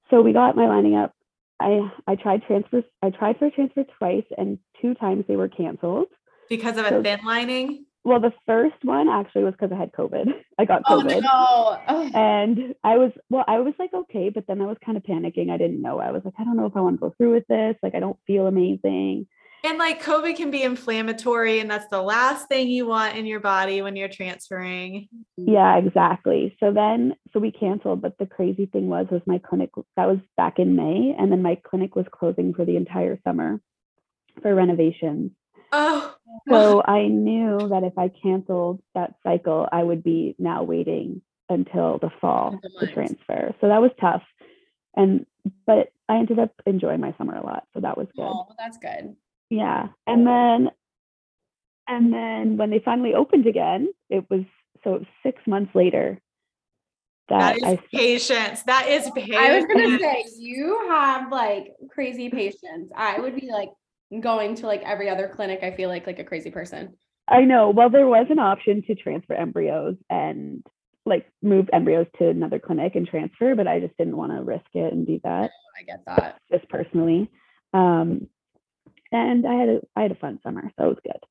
so 0.10 0.22
we 0.22 0.34
got 0.34 0.58
my 0.58 0.68
lining 0.68 0.96
up. 0.96 1.14
I 1.60 1.90
I 2.06 2.16
tried 2.16 2.44
transfer 2.44 2.84
I 3.02 3.12
tried 3.12 3.38
for 3.38 3.46
a 3.46 3.52
transfer 3.52 3.86
twice 3.98 4.26
and 4.38 4.60
two 4.82 4.94
times 4.96 5.24
they 5.28 5.38
were 5.38 5.48
canceled. 5.48 6.08
Because 6.50 6.78
of 6.78 6.86
a 6.86 6.90
So- 6.90 7.04
thin 7.04 7.20
lining? 7.26 7.86
Well, 8.04 8.20
the 8.20 8.34
first 8.48 8.84
one 8.84 9.08
actually 9.08 9.44
was 9.44 9.54
because 9.54 9.72
I 9.72 9.78
had 9.80 9.92
COVID. 9.92 10.26
I 10.58 10.66
got 10.66 10.82
Oh 10.88 11.02
COVID. 11.02 11.22
no. 11.22 11.80
Oh. 11.88 12.12
And 12.14 12.76
I 12.84 12.98
was, 12.98 13.12
well, 13.30 13.46
I 13.48 13.60
was 13.60 13.74
like, 13.78 13.94
okay, 13.94 14.30
but 14.30 14.46
then 14.48 14.62
I 14.62 14.66
was 14.66 14.78
kind 14.84 14.98
of 14.98 15.04
panicking. 15.04 15.52
I 15.52 15.58
didn't 15.58 15.82
know. 15.82 16.00
I 16.00 16.12
was 16.12 16.24
like, 16.26 16.34
I 16.40 16.44
don't 16.44 16.58
know 16.58 16.66
if 16.66 16.76
I 16.76 16.82
want 16.82 16.96
to 16.98 17.02
go 17.02 17.14
through 17.18 17.34
with 17.34 17.48
this. 17.48 17.76
Like, 17.84 17.96
I 17.96 18.00
don't 18.00 18.18
feel 18.26 18.48
amazing. 18.48 19.28
And 19.64 19.78
like 19.78 20.02
COVID 20.02 20.38
can 20.38 20.50
be 20.50 20.64
inflammatory, 20.64 21.60
and 21.60 21.70
that's 21.70 21.88
the 21.88 22.02
last 22.02 22.48
thing 22.48 22.68
you 22.68 22.88
want 22.88 23.16
in 23.16 23.28
your 23.28 23.40
body 23.40 23.84
when 23.84 23.96
you're 23.96 24.10
transferring. 24.10 25.08
Yeah, 25.38 25.78
exactly. 25.78 26.58
So 26.60 26.74
then, 26.74 27.14
so 27.32 27.40
we 27.40 27.52
canceled. 27.52 28.02
But 28.02 28.18
the 28.18 28.26
crazy 28.26 28.66
thing 28.66 28.88
was, 28.88 29.06
was 29.12 29.22
my 29.28 29.38
clinic, 29.38 29.70
that 29.98 30.08
was 30.08 30.18
back 30.36 30.58
in 30.58 30.76
May. 30.76 31.16
And 31.18 31.32
then 31.32 31.44
my 31.44 31.60
clinic 31.64 31.96
was 31.96 32.08
closing 32.12 32.56
for 32.56 32.66
the 32.66 32.76
entire 32.76 33.20
summer 33.24 33.62
for 34.42 34.56
renovations. 34.56 35.32
Oh, 35.72 36.16
So 36.50 36.84
I 36.88 37.08
knew 37.08 37.70
that 37.70 37.84
if 37.84 37.98
I 37.98 38.10
canceled 38.10 38.82
that 38.96 39.16
cycle, 39.24 39.68
I 39.72 39.84
would 39.84 40.04
be 40.04 40.36
now 40.40 40.64
waiting 40.64 41.22
until 41.50 41.98
the 42.00 42.12
fall 42.22 42.60
to 42.80 42.88
transfer. 42.88 43.54
So 43.60 43.68
that 43.68 43.82
was 43.82 43.92
tough. 44.00 44.24
And, 44.96 45.26
but 45.66 45.92
I 46.08 46.18
ended 46.18 46.40
up 46.40 46.54
enjoying 46.66 47.02
my 47.02 47.14
summer 47.18 47.36
a 47.36 47.46
lot. 47.46 47.66
So 47.74 47.82
that 47.82 47.98
was 47.98 48.08
good. 48.16 48.26
Oh, 48.26 48.48
that's 48.58 48.78
good. 48.78 49.16
Yeah. 49.50 49.90
And 50.08 50.26
then 50.26 50.72
and 51.88 52.14
then 52.14 52.58
when 52.58 52.70
they 52.70 52.80
finally 52.80 53.14
opened 53.14 53.48
again, 53.48 53.90
it 54.10 54.30
was 54.30 54.44
so 54.84 54.96
it 54.96 55.00
was 55.00 55.08
six 55.24 55.42
months 55.46 55.76
later 55.76 56.22
that 57.28 57.60
that 57.62 57.70
is 57.74 57.80
I 57.80 57.80
patience. 57.94 58.64
That 58.64 58.88
is 58.88 59.10
patience. 59.12 59.38
I 59.38 59.56
was 59.56 59.66
gonna 59.66 60.00
say 60.00 60.26
you 60.38 60.88
have 60.90 61.32
like 61.32 61.74
crazy 61.90 62.30
patience. 62.30 62.92
I 62.96 63.20
would 63.20 63.36
be 63.36 63.50
like 63.52 63.70
going 64.20 64.56
to 64.56 64.68
like 64.68 64.82
every 64.84 65.10
other 65.10 65.32
clinic. 65.34 65.60
I 65.64 65.72
feel 65.72 65.90
like 65.90 66.08
like 66.08 66.20
a 66.20 66.24
crazy 66.24 66.52
person. 66.52 66.96
I 67.28 67.42
know. 67.42 67.70
Well, 67.70 67.90
there 67.90 68.08
was 68.08 68.28
an 68.30 68.40
option 68.40 68.84
to 68.88 68.96
transfer 68.96 69.34
embryos 69.34 69.96
and 70.10 70.66
like 71.06 71.28
move 71.42 71.70
embryos 71.72 72.08
to 72.20 72.30
another 72.30 72.60
clinic 72.60 72.96
and 72.96 73.08
transfer, 73.08 73.56
but 73.56 73.68
I 73.68 73.80
just 73.80 73.98
didn't 73.98 74.18
want 74.18 74.32
to 74.34 74.44
risk 74.44 74.66
it 74.74 74.94
and 74.94 75.08
do 75.08 75.20
that 75.24 75.50
I 75.80 75.84
get 75.84 76.04
that. 76.06 76.40
just 76.52 76.68
personally. 76.70 77.30
Um, 77.74 78.28
and 79.12 79.46
I 79.48 79.54
had 79.56 79.70
a 79.70 79.82
I 79.96 80.02
had 80.04 80.12
a 80.12 80.16
fun 80.16 80.40
summer, 80.44 80.72
so 80.78 80.86
it 80.86 80.90
was 80.90 80.98
good. 81.04 81.24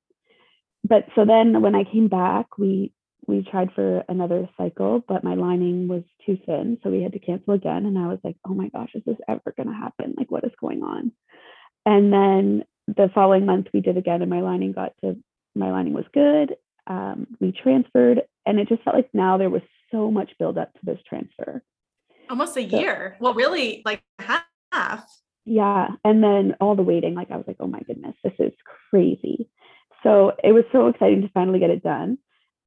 But 0.84 1.06
so 1.14 1.24
then 1.24 1.60
when 1.62 1.74
I 1.74 1.84
came 1.84 2.08
back, 2.08 2.58
we 2.58 2.92
we 3.26 3.42
tried 3.42 3.72
for 3.74 4.02
another 4.08 4.48
cycle, 4.56 5.04
but 5.06 5.22
my 5.22 5.34
lining 5.34 5.88
was 5.88 6.02
too 6.26 6.38
thin, 6.46 6.78
so 6.82 6.90
we 6.90 7.02
had 7.02 7.12
to 7.12 7.18
cancel 7.18 7.54
again. 7.54 7.86
And 7.86 7.98
I 7.98 8.08
was 8.08 8.18
like, 8.24 8.36
oh 8.46 8.54
my 8.54 8.68
gosh, 8.68 8.90
is 8.94 9.02
this 9.06 9.18
ever 9.28 9.54
going 9.56 9.68
to 9.68 9.74
happen? 9.74 10.14
Like, 10.16 10.30
what 10.30 10.44
is 10.44 10.52
going 10.60 10.82
on? 10.82 11.12
And 11.86 12.12
then 12.12 12.64
the 12.96 13.10
following 13.14 13.46
month 13.46 13.68
we 13.72 13.80
did 13.80 13.96
again, 13.96 14.22
and 14.22 14.30
my 14.30 14.40
lining 14.40 14.72
got 14.72 14.92
to 15.02 15.16
my 15.54 15.70
lining 15.70 15.92
was 15.92 16.04
good. 16.12 16.56
Um, 16.86 17.26
we 17.40 17.52
transferred, 17.52 18.22
and 18.46 18.58
it 18.58 18.68
just 18.68 18.82
felt 18.82 18.96
like 18.96 19.10
now 19.12 19.36
there 19.38 19.50
was 19.50 19.62
so 19.90 20.10
much 20.10 20.30
buildup 20.38 20.72
to 20.74 20.80
this 20.82 20.98
transfer. 21.08 21.62
Almost 22.28 22.56
a 22.56 22.68
So- 22.68 22.78
year. 22.78 23.16
Well, 23.20 23.34
really, 23.34 23.82
like 23.84 24.02
half. 24.18 24.44
Yeah. 25.44 25.88
And 26.04 26.22
then 26.22 26.54
all 26.60 26.76
the 26.76 26.82
waiting, 26.82 27.14
like 27.14 27.30
I 27.30 27.36
was 27.36 27.46
like, 27.46 27.56
oh 27.60 27.66
my 27.66 27.80
goodness, 27.80 28.14
this 28.22 28.34
is 28.38 28.52
crazy. 28.90 29.48
So 30.02 30.32
it 30.44 30.52
was 30.52 30.64
so 30.70 30.86
exciting 30.88 31.22
to 31.22 31.28
finally 31.30 31.58
get 31.58 31.70
it 31.70 31.82
done. 31.82 32.18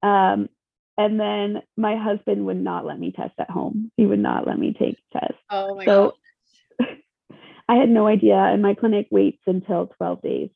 Um, 0.01 0.49
and 0.97 1.19
then 1.19 1.61
my 1.77 1.95
husband 1.95 2.45
would 2.45 2.61
not 2.61 2.85
let 2.85 2.99
me 2.99 3.11
test 3.11 3.33
at 3.39 3.49
home. 3.49 3.91
He 3.95 4.05
would 4.05 4.19
not 4.19 4.45
let 4.45 4.59
me 4.59 4.75
take 4.77 4.97
tests. 5.13 5.37
Oh 5.49 5.75
my 5.75 5.85
god. 5.85 6.11
So 7.73 7.77
I 7.77 7.79
had 7.79 7.89
no 7.89 8.07
idea. 8.07 8.35
And 8.35 8.61
my 8.61 8.73
clinic 8.73 9.07
waits 9.11 9.41
until 9.47 9.87
12 9.97 10.21
days 10.21 10.49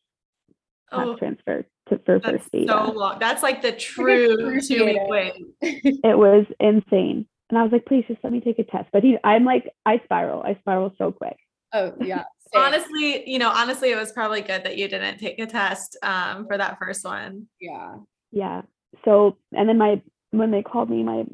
past 0.91 1.07
Oh, 1.07 1.15
transfer 1.15 1.65
to 1.89 1.97
for 2.05 2.19
that's 2.19 2.37
first 2.37 2.51
beta. 2.51 2.71
so 2.71 2.91
long. 2.91 3.17
That's 3.19 3.43
like 3.43 3.61
the 3.61 3.71
true 3.71 4.59
two 4.61 4.85
week 4.85 4.97
wait. 5.07 5.33
it 5.61 6.17
was 6.17 6.45
insane. 6.59 7.27
And 7.49 7.57
I 7.57 7.63
was 7.63 7.71
like, 7.71 7.85
please 7.85 8.05
just 8.07 8.19
let 8.23 8.33
me 8.33 8.41
take 8.41 8.59
a 8.59 8.63
test. 8.63 8.89
But 8.91 9.03
he 9.03 9.17
I'm 9.23 9.45
like, 9.45 9.69
I 9.85 9.99
spiral. 10.03 10.43
I 10.43 10.55
spiral 10.55 10.93
so 10.97 11.11
quick. 11.11 11.37
Oh 11.73 11.93
yeah. 12.01 12.23
same. 12.53 12.63
Honestly, 12.63 13.29
you 13.29 13.39
know, 13.39 13.49
honestly, 13.49 13.91
it 13.91 13.97
was 13.97 14.11
probably 14.11 14.41
good 14.41 14.63
that 14.63 14.77
you 14.77 14.87
didn't 14.87 15.17
take 15.17 15.39
a 15.39 15.45
test 15.45 15.97
um, 16.03 16.45
for 16.47 16.57
that 16.57 16.77
first 16.79 17.03
one. 17.03 17.47
Yeah. 17.59 17.95
Yeah. 18.31 18.61
So 19.05 19.37
and 19.53 19.67
then 19.67 19.77
my 19.77 20.01
when 20.31 20.51
they 20.51 20.61
called 20.61 20.89
me, 20.89 21.03
my 21.03 21.25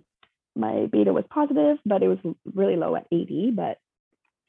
my 0.56 0.88
beta 0.92 1.14
was 1.14 1.26
positive, 1.30 1.78
but 1.86 2.04
it 2.04 2.08
was 2.08 2.20
really 2.54 2.76
low 2.76 2.96
at 2.96 3.08
80. 3.12 3.52
But 3.56 3.78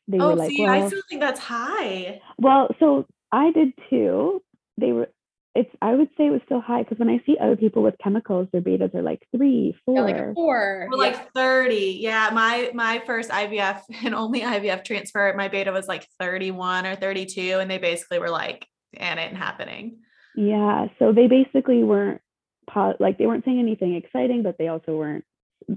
they 0.09 0.19
Oh, 0.19 0.29
were 0.31 0.37
like, 0.37 0.51
see, 0.51 0.65
I 0.67 0.87
still 0.87 1.03
think 1.09 1.21
that's 1.21 1.41
high. 1.41 2.21
well, 2.39 2.69
so 2.79 3.07
I 3.33 3.51
did 3.53 3.73
too. 3.91 4.43
They 4.79 4.93
were 4.93 5.09
it's 5.55 5.71
I 5.81 5.95
would 5.95 6.09
say 6.19 6.27
it 6.27 6.31
was 6.31 6.41
still 6.47 6.61
high 6.61 6.83
because 6.83 6.99
when 6.99 7.09
I 7.09 7.23
see 7.25 7.37
other 7.41 7.55
people 7.57 7.83
with 7.83 7.95
chemicals, 8.03 8.49
their 8.53 8.61
betas 8.61 8.93
are 8.95 9.03
like 9.03 9.23
three, 9.35 9.77
four. 9.85 9.95
Yeah, 10.09 10.15
like 10.27 10.35
four. 10.35 10.89
We're 10.91 10.99
like 10.99 11.33
30. 11.33 11.99
Yeah, 12.01 12.31
my 12.33 12.71
my 12.75 13.03
first 13.07 13.31
IVF 13.31 13.83
and 14.05 14.15
only 14.15 14.41
IVF 14.41 14.85
transfer, 14.85 15.33
my 15.37 15.49
beta 15.49 15.71
was 15.71 15.87
like 15.87 16.09
31 16.19 16.87
or 16.87 16.97
32, 16.97 17.59
and 17.61 17.71
they 17.71 17.79
basically 17.79 18.19
were 18.19 18.31
like, 18.31 18.67
and 18.97 19.21
it 19.21 19.23
ain't 19.23 19.37
happening. 19.37 19.99
Yeah, 20.37 20.87
so 20.99 21.13
they 21.13 21.29
basically 21.29 21.85
weren't 21.85 22.21
po- 22.69 22.97
like 22.99 23.19
they 23.19 23.27
weren't 23.27 23.45
saying 23.45 23.61
anything 23.61 23.95
exciting, 23.95 24.43
but 24.43 24.57
they 24.59 24.67
also 24.67 24.97
weren't 24.97 25.25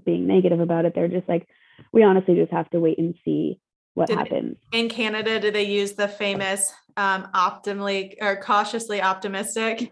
being 0.05 0.25
negative 0.25 0.59
about 0.59 0.85
it. 0.85 0.93
They're 0.95 1.07
just 1.07 1.29
like, 1.29 1.47
we 1.93 2.01
honestly 2.01 2.33
just 2.33 2.51
have 2.51 2.67
to 2.71 2.79
wait 2.79 2.97
and 2.97 3.13
see 3.23 3.59
what 3.97 4.07
Did- 4.07 4.17
happens. 4.19 4.57
In 4.71 4.89
Canada, 4.89 5.39
do 5.39 5.51
they 5.51 5.63
use 5.63 5.93
the 5.93 6.07
famous 6.07 6.71
um 6.97 7.27
optimally 7.33 8.13
or 8.21 8.37
cautiously 8.37 9.01
optimistic? 9.01 9.91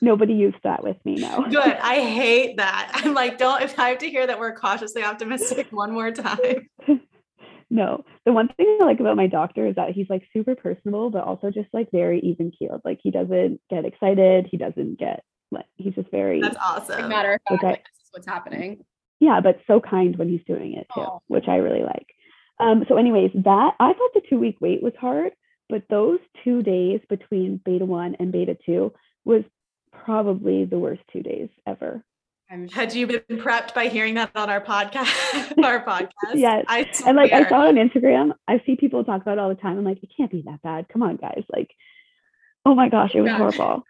Nobody 0.00 0.32
used 0.32 0.56
that 0.64 0.82
with 0.82 0.96
me, 1.04 1.16
no. 1.16 1.44
Good. 1.50 1.58
I 1.94 2.00
hate 2.00 2.56
that. 2.56 2.90
I'm 2.94 3.12
like, 3.12 3.36
don't 3.38 3.60
if 3.62 3.78
I 3.78 3.90
have 3.90 3.98
to 3.98 4.08
hear 4.08 4.26
that 4.26 4.38
we're 4.38 4.54
cautiously 4.54 5.02
optimistic 5.04 5.66
one 5.70 5.92
more 5.92 6.10
time. 6.10 6.68
no. 7.70 8.04
The 8.24 8.32
one 8.32 8.48
thing 8.56 8.78
I 8.80 8.84
like 8.84 9.00
about 9.00 9.16
my 9.16 9.26
doctor 9.26 9.66
is 9.66 9.74
that 9.76 9.90
he's 9.90 10.08
like 10.08 10.22
super 10.32 10.54
personable, 10.54 11.10
but 11.10 11.24
also 11.24 11.50
just 11.50 11.68
like 11.74 11.90
very 11.90 12.20
even 12.20 12.50
keeled. 12.58 12.80
Like 12.84 13.00
he 13.02 13.10
doesn't 13.10 13.60
get 13.68 13.84
excited. 13.84 14.48
He 14.50 14.56
doesn't 14.56 14.98
get 14.98 15.22
like 15.50 15.66
he's 15.76 15.94
just 15.94 16.10
very 16.10 16.40
That's 16.40 16.56
like 16.56 16.64
awesome. 16.66 17.08
matter 17.08 17.34
of 17.34 17.40
fact, 17.48 17.62
Okay. 17.62 17.66
like, 17.72 17.84
this 17.84 18.04
is 18.06 18.10
what's 18.12 18.26
happening. 18.26 18.84
yeah, 19.20 19.40
but 19.42 19.60
so 19.66 19.80
kind 19.80 20.16
when 20.16 20.28
he's 20.30 20.44
doing 20.46 20.74
it 20.74 20.86
too, 20.94 21.00
Aw. 21.02 21.18
which 21.28 21.46
I 21.48 21.56
really 21.56 21.82
like. 21.82 22.06
Um, 22.60 22.84
so, 22.88 22.96
anyways, 22.96 23.30
that 23.34 23.74
I 23.80 23.92
thought 23.92 24.14
the 24.14 24.22
two 24.28 24.38
week 24.38 24.56
wait 24.60 24.82
was 24.82 24.92
hard, 25.00 25.32
but 25.68 25.82
those 25.90 26.18
two 26.44 26.62
days 26.62 27.00
between 27.08 27.60
beta 27.64 27.84
one 27.84 28.16
and 28.20 28.30
beta 28.32 28.56
two 28.64 28.92
was 29.24 29.42
probably 30.04 30.64
the 30.64 30.78
worst 30.78 31.02
two 31.12 31.22
days 31.22 31.48
ever. 31.66 32.04
Had 32.72 32.94
you 32.94 33.06
been 33.08 33.22
prepped 33.38 33.74
by 33.74 33.88
hearing 33.88 34.14
that 34.14 34.30
on 34.36 34.48
our 34.50 34.60
podcast? 34.60 35.58
our 35.64 35.84
podcast. 35.84 36.34
Yes. 36.34 36.64
I 36.68 36.88
And 37.06 37.16
like 37.16 37.32
I 37.32 37.48
saw 37.48 37.64
it 37.64 37.76
on 37.78 37.88
Instagram, 37.88 38.32
I 38.46 38.62
see 38.64 38.76
people 38.76 39.02
talk 39.02 39.22
about 39.22 39.38
it 39.38 39.40
all 39.40 39.48
the 39.48 39.54
time. 39.56 39.76
I'm 39.78 39.84
like, 39.84 40.02
it 40.02 40.10
can't 40.16 40.30
be 40.30 40.42
that 40.42 40.62
bad. 40.62 40.88
Come 40.88 41.02
on, 41.02 41.16
guys. 41.16 41.42
Like, 41.52 41.70
oh 42.64 42.74
my 42.74 42.88
gosh, 42.88 43.12
it 43.14 43.22
was 43.22 43.30
Yeah. 43.30 43.38
horrible. 43.38 43.84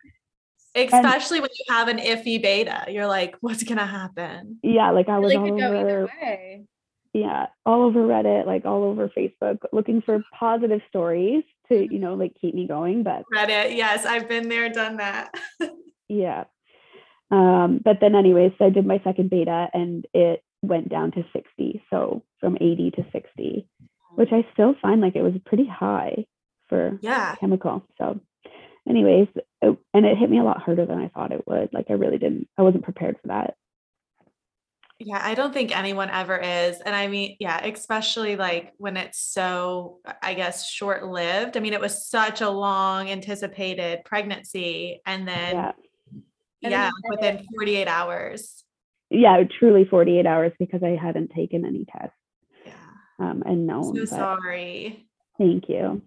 especially 0.76 1.40
when 1.40 1.50
you 1.52 1.74
have 1.74 1.86
an 1.88 1.98
iffy 1.98 2.42
beta 2.42 2.84
you're 2.88 3.06
like 3.06 3.36
what's 3.40 3.62
gonna 3.62 3.86
happen 3.86 4.58
Yeah, 4.62 4.90
like 4.90 5.08
I 5.08 5.18
was 5.20 5.32
really 5.32 5.36
all 5.52 5.56
could 5.56 5.62
either 5.62 5.98
over, 6.02 6.10
way. 6.20 6.64
Yeah, 7.14 7.46
all 7.64 7.82
over 7.82 8.00
Reddit, 8.00 8.44
like 8.44 8.64
all 8.64 8.82
over 8.82 9.08
Facebook, 9.08 9.58
looking 9.72 10.02
for 10.02 10.22
positive 10.36 10.80
stories 10.88 11.44
to, 11.68 11.86
you 11.90 12.00
know, 12.00 12.14
like 12.14 12.32
keep 12.40 12.54
me 12.54 12.66
going. 12.66 13.04
But 13.04 13.22
reddit 13.32 13.76
yes 13.76 14.04
i've 14.04 14.28
been 14.28 14.48
there 14.48 14.68
done 14.68 14.98
that 14.98 15.34
yeah. 16.08 16.44
Um, 17.30 17.80
but 17.82 17.98
then 18.00 18.14
anyways, 18.14 18.52
so 18.58 18.66
I 18.66 18.70
did 18.70 18.86
my 18.86 19.00
second 19.02 19.30
beta 19.30 19.68
and 19.72 20.06
it 20.12 20.42
went 20.62 20.88
down 20.88 21.12
to 21.12 21.24
60. 21.32 21.82
So 21.90 22.22
from 22.40 22.56
80 22.60 22.92
to 22.92 23.06
60, 23.12 23.68
which 24.14 24.30
I 24.30 24.46
still 24.52 24.74
find 24.82 25.00
like 25.00 25.16
it 25.16 25.22
was 25.22 25.32
pretty 25.46 25.66
high 25.66 26.26
for 26.68 26.98
yeah 27.00 27.36
chemical. 27.36 27.84
So 27.98 28.20
anyways, 28.88 29.28
it, 29.62 29.78
and 29.94 30.06
it 30.06 30.18
hit 30.18 30.30
me 30.30 30.38
a 30.38 30.44
lot 30.44 30.62
harder 30.62 30.84
than 30.84 30.98
I 30.98 31.08
thought 31.08 31.32
it 31.32 31.46
would. 31.46 31.72
Like 31.72 31.86
I 31.90 31.94
really 31.94 32.18
didn't, 32.18 32.48
I 32.58 32.62
wasn't 32.62 32.84
prepared 32.84 33.16
for 33.22 33.28
that. 33.28 33.54
Yeah 35.04 35.20
i 35.22 35.34
don't 35.34 35.52
think 35.52 35.76
anyone 35.76 36.10
ever 36.10 36.36
is 36.38 36.80
and 36.80 36.94
i 36.94 37.06
mean 37.06 37.36
yeah 37.40 37.64
especially 37.64 38.36
like 38.36 38.72
when 38.78 38.96
it's 38.96 39.20
so 39.20 39.98
i 40.22 40.34
guess 40.34 40.68
short 40.68 41.06
lived 41.06 41.56
i 41.56 41.60
mean 41.60 41.72
it 41.72 41.80
was 41.80 42.06
such 42.08 42.40
a 42.40 42.48
long 42.48 43.08
anticipated 43.10 44.00
pregnancy 44.04 45.00
and 45.06 45.26
then 45.26 45.54
yeah. 45.54 45.72
And 46.62 46.70
yeah, 46.70 46.84
then 46.84 46.92
like 47.10 47.36
within 47.36 47.46
48 47.54 47.88
hours 47.88 48.64
Yeah, 49.10 49.42
truly 49.58 49.84
48 49.84 50.24
hours 50.24 50.52
because 50.58 50.82
I 50.82 50.96
hadn't 51.00 51.30
taken 51.32 51.66
any 51.66 51.84
tests 51.84 52.16
yeah 52.64 52.72
um, 53.18 53.42
and 53.44 53.66
known. 53.66 53.94
so 53.94 54.04
sorry 54.06 55.06
Thank 55.38 55.68
you. 55.68 56.02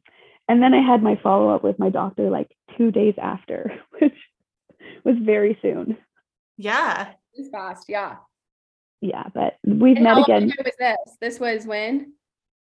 And 0.47 0.61
then 0.61 0.73
I 0.73 0.81
had 0.81 1.03
my 1.03 1.19
follow 1.21 1.53
up 1.53 1.63
with 1.63 1.77
my 1.79 1.89
doctor 1.89 2.29
like 2.29 2.55
two 2.77 2.91
days 2.91 3.15
after, 3.21 3.73
which 3.99 4.15
was 5.03 5.15
very 5.21 5.57
soon. 5.61 5.97
yeah 6.57 7.11
It's 7.33 7.49
fast, 7.49 7.85
yeah. 7.87 8.17
Yeah, 9.01 9.23
but 9.33 9.57
we've 9.65 9.95
And 9.95 10.03
met 10.03 10.09
how 10.13 10.15
long 10.15 10.23
again. 10.23 10.43
ago 10.51 10.63
was 10.65 10.73
this? 10.79 11.17
This 11.21 11.39
was 11.39 11.65
when? 11.65 12.13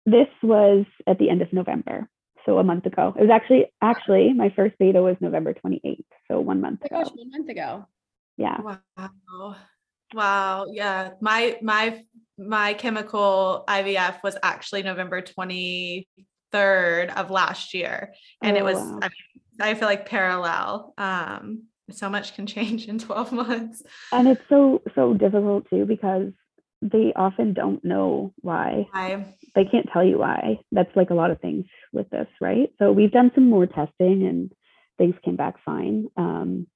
This 0.06 0.28
was 0.42 0.86
at 1.06 1.18
the 1.18 1.28
end 1.28 1.42
of 1.42 1.52
November, 1.52 2.08
so 2.46 2.58
a 2.58 2.64
month 2.64 2.86
ago. 2.86 3.14
It 3.18 3.20
was 3.22 3.30
actually 3.30 3.66
actually 3.82 4.32
my 4.32 4.50
first 4.54 4.76
beta 4.78 5.02
was 5.02 5.16
November 5.20 5.54
28th, 5.54 6.04
so 6.28 6.40
one 6.40 6.60
month 6.60 6.80
Oh 6.82 6.88
my 6.90 6.98
gosh, 7.02 7.08
ago. 7.12 7.16
one 7.20 7.30
month 7.30 7.48
ago. 7.48 7.86
Yeah, 8.36 8.60
Wow. 8.62 9.56
Wow. 10.14 10.66
Yeah. 10.72 11.10
My 11.20 11.58
my 11.62 12.02
my 12.38 12.74
chemical 12.74 13.64
IVF 13.68 14.22
was 14.24 14.36
actually 14.42 14.82
November 14.82 15.22
23rd 15.22 17.14
of 17.16 17.30
last 17.30 17.74
year. 17.74 18.14
And 18.42 18.56
it 18.56 18.62
Oh, 18.62 18.64
was 18.64 18.76
wow. 18.76 18.98
I, 19.02 19.08
mean, 19.08 19.12
I 19.60 19.74
feel 19.74 19.86
like 19.86 20.06
parallel. 20.06 20.94
Um 20.98 21.64
so 21.92 22.08
much 22.10 22.34
can 22.34 22.46
change 22.46 22.86
in 22.88 22.98
12 23.08 23.32
months. 23.32 23.82
and 24.12 24.28
it's 24.28 24.42
so 24.48 24.82
so 24.94 25.14
difficult 25.14 25.68
too 25.70 25.84
because 25.86 26.32
they 26.82 27.12
often 27.14 27.52
don't 27.52 27.84
know 27.84 28.32
why. 28.40 28.86
They 29.54 29.64
can't 29.66 29.88
tell 29.92 30.04
you 30.04 30.18
why. 30.18 30.60
That's 30.72 30.94
like 30.96 31.10
a 31.10 31.14
lot 31.14 31.30
of 31.30 31.40
things 31.40 31.66
with 31.92 32.08
this, 32.10 32.28
right? 32.40 32.70
So 32.78 32.90
we've 32.92 33.12
done 33.12 33.30
some 33.34 33.50
more 33.50 33.66
testing 33.66 34.26
and 34.26 34.50
things 34.96 35.14
came 35.24 35.36
back 35.36 35.56
fine. 35.64 36.08
Um, 36.16 36.66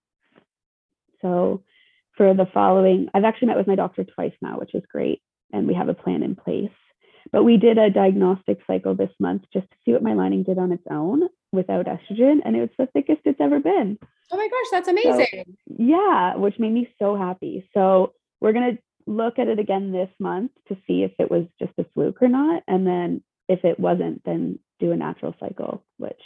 so 1.23 1.63
for 2.17 2.35
the 2.35 2.47
following, 2.53 3.09
I've 3.15 3.25
actually 3.25 3.49
met 3.49 3.57
with 3.57 3.67
my 3.67 3.77
doctor 3.77 4.05
twice 4.05 4.35
now, 4.43 4.59
which 4.59 4.75
is 4.75 4.83
great, 4.93 5.23
and 5.53 5.67
we 5.67 5.75
have 5.75 5.89
a 5.89 5.95
plan 5.95 6.23
in 6.23 6.37
place. 6.37 6.71
But 7.33 7.45
we 7.45 7.57
did 7.57 7.79
a 7.79 7.91
diagnostic 7.91 8.59
cycle 8.67 8.95
this 8.95 9.11
month 9.19 9.45
just 9.53 9.69
to 9.71 9.77
see 9.85 9.93
what 9.93 10.03
my 10.03 10.13
lining 10.13 10.43
did 10.43 10.59
on 10.59 10.71
its 10.71 10.85
own 10.91 11.23
without 11.55 11.87
estrogen, 11.87 12.41
and 12.45 12.57
it 12.57 12.61
was 12.61 12.71
the 12.79 12.87
thickest 12.87 13.21
it's 13.25 13.41
ever 13.41 13.61
been. 13.61 13.99
Oh 14.31 14.37
my 14.37 14.49
gosh, 14.49 14.71
that's 14.71 14.89
amazing. 14.89 15.57
Yeah, 15.67 16.37
which 16.37 16.59
made 16.59 16.73
me 16.73 16.89
so 16.99 17.17
happy. 17.17 17.69
So 17.75 18.13
we're 18.41 18.53
gonna 18.53 18.79
look 19.07 19.39
at 19.39 19.49
it 19.49 19.59
again 19.59 19.93
this 19.93 20.11
month 20.19 20.53
to 20.69 20.77
see 20.87 21.03
if 21.03 21.13
it 21.19 21.31
was 21.31 21.45
just 21.59 21.73
a 21.79 21.85
fluke 21.95 22.23
or 22.23 22.29
not, 22.29 22.63
and 22.67 22.87
then 22.87 23.23
if 23.49 23.65
it 23.65 23.79
wasn't, 23.79 24.25
then 24.25 24.59
do 24.81 24.93
a 24.93 24.97
natural 24.97 25.35
cycle, 25.39 25.85
which 25.99 26.21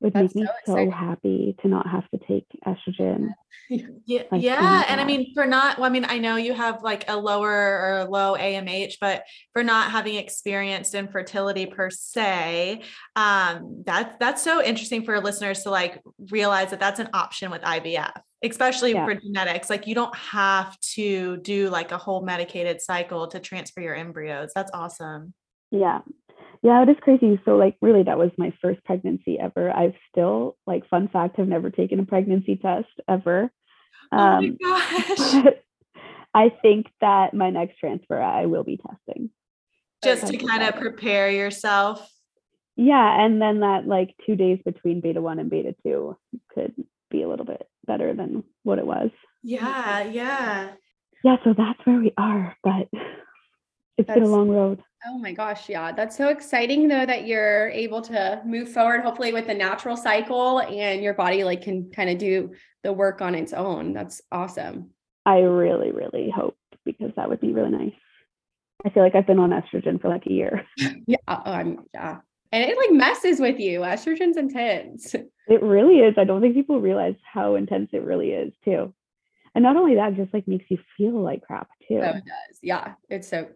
would 0.00 0.14
That's 0.14 0.34
make 0.34 0.44
me 0.44 0.50
so 0.66 0.74
so 0.74 0.90
happy 0.90 1.54
to 1.60 1.68
not 1.68 1.86
have 1.86 2.08
to 2.10 2.18
take 2.26 2.46
estrogen. 2.66 3.34
yeah, 3.68 4.22
Like, 4.32 4.42
yeah. 4.42 4.84
And 4.88 5.00
I 5.00 5.04
mean, 5.04 5.32
for 5.34 5.46
not, 5.46 5.78
well, 5.78 5.86
I 5.86 5.90
mean, 5.90 6.06
I 6.08 6.18
know 6.18 6.36
you 6.36 6.54
have 6.54 6.82
like 6.82 7.08
a 7.08 7.16
lower 7.16 7.48
or 7.48 8.04
low 8.08 8.34
AMH, 8.36 8.94
but 9.00 9.22
for 9.52 9.62
not 9.62 9.90
having 9.90 10.14
experienced 10.16 10.94
infertility 10.94 11.66
per 11.66 11.90
se, 11.90 12.82
um, 13.14 13.82
that 13.86 14.18
that's 14.18 14.42
so 14.42 14.62
interesting 14.64 15.04
for 15.04 15.20
listeners 15.20 15.62
to 15.64 15.70
like 15.70 16.00
realize 16.30 16.70
that 16.70 16.80
that's 16.80 16.98
an 17.00 17.10
option 17.12 17.50
with 17.50 17.62
IVF, 17.62 18.12
especially 18.42 18.92
Yeah. 18.92 19.04
for 19.04 19.14
genetics. 19.14 19.68
Like 19.68 19.86
you 19.86 19.94
don't 19.94 20.14
have 20.16 20.78
to 20.94 21.36
do 21.38 21.68
like 21.68 21.92
a 21.92 21.98
whole 21.98 22.22
medicated 22.22 22.80
cycle 22.80 23.28
to 23.28 23.38
transfer 23.38 23.80
your 23.82 23.94
embryos. 23.94 24.50
That's 24.54 24.70
awesome. 24.72 25.34
Yeah. 25.70 26.00
Yeah, 26.62 26.82
it 26.82 26.88
is 26.90 26.96
crazy. 27.00 27.40
So 27.44 27.56
like 27.56 27.76
really 27.80 28.02
that 28.02 28.18
was 28.18 28.30
my 28.36 28.52
first 28.60 28.84
pregnancy 28.84 29.38
ever. 29.38 29.70
I've 29.70 29.94
still 30.10 30.56
like 30.66 30.88
fun 30.88 31.08
fact 31.08 31.36
have 31.38 31.48
never 31.48 31.70
taken 31.70 32.00
a 32.00 32.04
pregnancy 32.04 32.56
test 32.56 32.88
ever. 33.08 33.50
oh 34.12 34.16
my 34.16 34.36
Um 34.36 34.58
gosh. 34.62 35.44
I 36.34 36.50
think 36.62 36.86
that 37.00 37.34
my 37.34 37.50
next 37.50 37.78
transfer 37.78 38.20
I 38.20 38.46
will 38.46 38.62
be 38.64 38.76
testing. 38.76 39.30
Just 40.02 40.28
to 40.28 40.36
kind 40.36 40.62
of 40.62 40.76
prepare 40.76 41.30
yourself. 41.30 42.08
Yeah, 42.76 43.22
and 43.22 43.42
then 43.42 43.60
that 43.60 43.86
like 43.86 44.14
two 44.24 44.36
days 44.36 44.60
between 44.64 45.00
beta 45.00 45.20
one 45.20 45.38
and 45.38 45.50
beta 45.50 45.74
two 45.82 46.16
could 46.54 46.72
be 47.10 47.22
a 47.22 47.28
little 47.28 47.44
bit 47.44 47.66
better 47.86 48.14
than 48.14 48.44
what 48.62 48.78
it 48.78 48.86
was. 48.86 49.10
Yeah, 49.42 50.04
yeah. 50.04 50.70
Yeah, 51.22 51.36
so 51.44 51.54
that's 51.56 51.80
where 51.84 51.98
we 51.98 52.12
are, 52.16 52.56
but 52.62 52.88
it's 53.98 54.08
been 54.08 54.22
a 54.22 54.28
long 54.28 54.48
road. 54.48 54.82
Oh 55.06 55.18
my 55.18 55.32
gosh, 55.32 55.68
yeah. 55.68 55.92
That's 55.92 56.16
so 56.16 56.28
exciting 56.28 56.86
though 56.88 57.06
that 57.06 57.26
you're 57.26 57.68
able 57.70 58.02
to 58.02 58.42
move 58.44 58.70
forward 58.70 59.00
hopefully 59.02 59.32
with 59.32 59.46
the 59.46 59.54
natural 59.54 59.96
cycle 59.96 60.60
and 60.60 61.02
your 61.02 61.14
body 61.14 61.42
like 61.42 61.62
can 61.62 61.90
kind 61.90 62.10
of 62.10 62.18
do 62.18 62.52
the 62.82 62.92
work 62.92 63.22
on 63.22 63.34
its 63.34 63.52
own. 63.52 63.94
That's 63.94 64.20
awesome. 64.30 64.90
I 65.24 65.38
really, 65.38 65.90
really 65.90 66.30
hope 66.30 66.56
because 66.84 67.12
that 67.16 67.28
would 67.28 67.40
be 67.40 67.52
really 67.52 67.70
nice. 67.70 67.92
I 68.84 68.90
feel 68.90 69.02
like 69.02 69.14
I've 69.14 69.26
been 69.26 69.38
on 69.38 69.50
estrogen 69.50 70.00
for 70.00 70.08
like 70.08 70.26
a 70.26 70.32
year. 70.32 70.66
Yeah, 71.06 71.16
um, 71.28 71.86
yeah. 71.94 72.18
And 72.52 72.64
it 72.64 72.76
like 72.76 72.92
messes 72.92 73.40
with 73.40 73.58
you. 73.58 73.80
Estrogen's 73.80 74.36
intense. 74.36 75.14
It 75.48 75.64
really 75.64 75.98
is. 75.98 76.14
I 76.16 76.22
don't 76.22 76.40
think 76.40 76.54
people 76.54 76.80
realize 76.80 77.16
how 77.24 77.56
intense 77.56 77.90
it 77.92 78.04
really 78.04 78.28
is 78.30 78.52
too. 78.64 78.94
And 79.52 79.64
not 79.64 79.76
only 79.76 79.96
that, 79.96 80.12
it 80.12 80.16
just 80.16 80.32
like 80.32 80.46
makes 80.46 80.66
you 80.68 80.78
feel 80.96 81.20
like 81.20 81.42
crap 81.42 81.68
too. 81.88 82.00
Oh, 82.00 82.10
it 82.10 82.24
does. 82.24 82.58
Yeah. 82.62 82.94
It's 83.08 83.26
so 83.26 83.48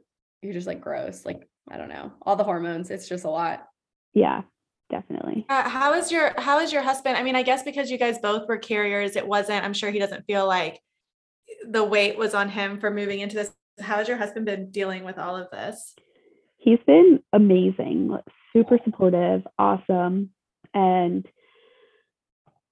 you're 0.45 0.53
just 0.53 0.67
like 0.67 0.81
gross. 0.81 1.25
Like, 1.25 1.49
I 1.71 1.79
don't 1.79 1.89
know. 1.89 2.13
All 2.23 2.37
the 2.37 2.45
hormones. 2.45 2.91
It's 2.91 3.09
just 3.09 3.25
a 3.25 3.31
lot. 3.31 3.67
Yeah, 4.13 4.43
definitely. 4.91 5.47
Uh, 5.49 5.69
how 5.69 5.95
is 5.95 6.13
your 6.13 6.35
how 6.39 6.61
is 6.61 6.73
your 6.73 6.83
husband? 6.83 7.17
I 7.17 7.23
mean, 7.23 7.37
I 7.37 7.43
guess 7.43 7.63
because 7.63 7.91
you 7.91 7.99
guys 7.99 8.19
both 8.19 8.47
were 8.47 8.59
carriers, 8.59 9.17
it 9.17 9.27
wasn't, 9.27 9.65
I'm 9.65 9.73
sure 9.73 9.91
he 9.91 9.99
doesn't 9.99 10.27
feel 10.27 10.47
like 10.47 10.81
the 11.69 11.85
weight 11.85 12.19
was 12.19 12.35
on 12.35 12.49
him 12.49 12.79
for 12.79 12.91
moving 12.91 13.21
into 13.21 13.37
this. 13.37 13.51
How 13.81 13.97
has 13.97 14.09
your 14.09 14.19
husband 14.19 14.47
been 14.47 14.71
dealing 14.71 15.05
with 15.05 15.19
all 15.19 15.37
of 15.37 15.51
this? 15.51 15.95
He's 16.59 16.79
been 16.87 17.21
amazing, 17.33 18.17
super 18.53 18.79
supportive, 18.85 19.43
awesome, 19.59 20.31
and 20.73 21.27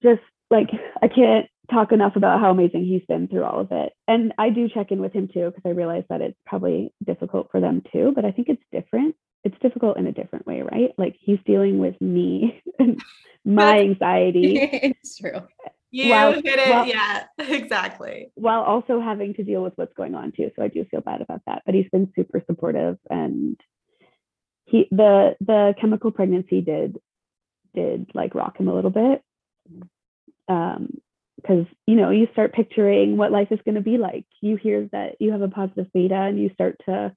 just 0.02 0.22
like 0.50 0.68
I 1.02 1.08
can't 1.08 1.46
talk 1.70 1.92
enough 1.92 2.16
about 2.16 2.40
how 2.40 2.50
amazing 2.50 2.84
he's 2.84 3.04
been 3.06 3.28
through 3.28 3.44
all 3.44 3.60
of 3.60 3.68
it. 3.70 3.92
And 4.08 4.32
I 4.38 4.50
do 4.50 4.68
check 4.68 4.90
in 4.90 5.00
with 5.00 5.12
him 5.12 5.28
too 5.32 5.46
because 5.46 5.62
I 5.64 5.70
realize 5.70 6.04
that 6.08 6.20
it's 6.20 6.38
probably 6.44 6.92
difficult 7.04 7.48
for 7.50 7.60
them 7.60 7.82
too, 7.92 8.12
but 8.14 8.24
I 8.24 8.32
think 8.32 8.48
it's 8.48 8.62
different. 8.72 9.14
It's 9.44 9.58
difficult 9.60 9.96
in 9.96 10.06
a 10.06 10.12
different 10.12 10.46
way, 10.46 10.62
right? 10.62 10.90
Like 10.98 11.16
he's 11.20 11.38
dealing 11.46 11.78
with 11.78 12.00
me 12.00 12.60
and 12.78 13.02
my 13.44 13.80
anxiety 13.80 14.58
it's 14.60 15.18
true. 15.18 15.46
You 15.90 16.14
hit 16.42 16.46
it. 16.46 16.68
well- 16.68 16.86
yeah, 16.86 17.24
exactly. 17.38 18.32
while 18.34 18.62
also 18.62 19.00
having 19.00 19.34
to 19.34 19.44
deal 19.44 19.62
with 19.62 19.74
what's 19.76 19.92
going 19.94 20.14
on 20.14 20.32
too. 20.32 20.50
So 20.56 20.62
I 20.62 20.68
do 20.68 20.84
feel 20.90 21.00
bad 21.02 21.20
about 21.20 21.42
that. 21.46 21.62
But 21.66 21.74
he's 21.74 21.88
been 21.92 22.10
super 22.16 22.42
supportive 22.46 22.98
and 23.10 23.60
he 24.64 24.88
the 24.90 25.36
the 25.40 25.74
chemical 25.80 26.10
pregnancy 26.10 26.60
did 26.60 26.96
did 27.74 28.10
like 28.14 28.34
rock 28.34 28.58
him 28.58 28.68
a 28.68 28.74
little 28.74 28.90
bit. 28.90 29.22
Um 30.48 30.88
because 31.36 31.66
you 31.86 31.94
know 31.94 32.10
you 32.10 32.28
start 32.32 32.52
picturing 32.52 33.16
what 33.16 33.32
life 33.32 33.48
is 33.50 33.58
going 33.64 33.74
to 33.74 33.80
be 33.80 33.98
like 33.98 34.24
you 34.40 34.56
hear 34.56 34.88
that 34.92 35.16
you 35.20 35.32
have 35.32 35.42
a 35.42 35.48
positive 35.48 35.86
beta 35.92 36.14
and 36.14 36.38
you 36.40 36.50
start 36.54 36.76
to 36.86 37.14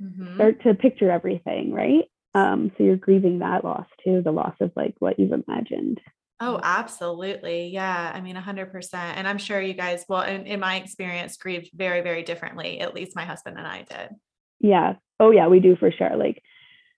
Mhm. 0.00 0.34
start 0.36 0.62
to 0.62 0.74
picture 0.74 1.10
everything 1.10 1.72
right 1.72 2.04
um 2.34 2.70
so 2.76 2.84
you're 2.84 2.96
grieving 2.96 3.40
that 3.40 3.64
loss 3.64 3.86
too 4.04 4.22
the 4.22 4.30
loss 4.30 4.54
of 4.60 4.70
like 4.76 4.94
what 5.00 5.18
you've 5.18 5.32
imagined 5.32 6.00
Oh, 6.40 6.60
absolutely. 6.62 7.66
Yeah. 7.70 8.12
I 8.14 8.20
mean, 8.20 8.36
100%. 8.36 8.94
And 8.94 9.26
I'm 9.26 9.38
sure 9.38 9.60
you 9.60 9.74
guys, 9.74 10.04
well, 10.08 10.22
in, 10.22 10.46
in 10.46 10.60
my 10.60 10.76
experience, 10.76 11.36
grieved 11.36 11.70
very, 11.74 12.00
very 12.00 12.22
differently. 12.22 12.78
At 12.78 12.94
least 12.94 13.16
my 13.16 13.24
husband 13.24 13.58
and 13.58 13.66
I 13.66 13.78
did. 13.82 14.10
Yeah. 14.60 14.94
Oh 15.18 15.32
yeah, 15.32 15.48
we 15.48 15.58
do 15.58 15.74
for 15.74 15.90
sure. 15.90 16.16
Like 16.16 16.40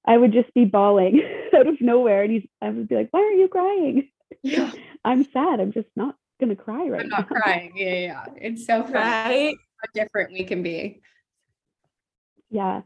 I 0.07 0.19
would 0.19 0.35
just 0.35 0.53
be 0.53 0.67
bawling 0.67 1.23
out 1.57 1.67
of 1.67 1.81
nowhere 1.81 2.23
and 2.23 2.33
he's 2.33 2.47
I 2.61 2.69
would 2.69 2.87
be 2.87 2.97
like, 2.97 3.09
Why 3.13 3.21
are 3.21 3.33
you 3.33 3.49
crying? 3.49 4.11
Yeah. 4.43 4.73
I'm 5.07 5.25
sad. 5.33 5.59
I'm 5.59 5.73
just 5.73 5.89
not 5.97 6.17
gonna 6.40 6.57
cry 6.57 6.88
right 6.88 7.03
I'm 7.03 7.09
not 7.09 7.31
now. 7.31 7.37
crying. 7.40 7.72
Yeah, 7.76 7.87
yeah. 7.87 8.00
yeah. 8.00 8.24
It's 8.37 8.66
so 8.66 8.83
funny 8.83 8.94
Right. 8.94 9.57
how 9.76 10.03
different 10.03 10.33
we 10.33 10.44
can 10.44 10.62
be. 10.62 11.00
Yeah. 12.50 12.83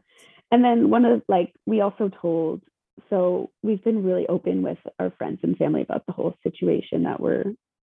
And 0.51 0.63
then 0.63 0.89
one 0.89 1.05
of 1.05 1.23
like 1.27 1.53
we 1.65 1.81
also 1.81 2.09
told 2.21 2.61
so 3.09 3.51
we've 3.61 3.83
been 3.83 4.03
really 4.03 4.27
open 4.27 4.61
with 4.61 4.77
our 4.99 5.11
friends 5.17 5.39
and 5.43 5.57
family 5.57 5.81
about 5.81 6.05
the 6.05 6.13
whole 6.13 6.35
situation 6.43 7.03
that 7.03 7.19
we're 7.19 7.43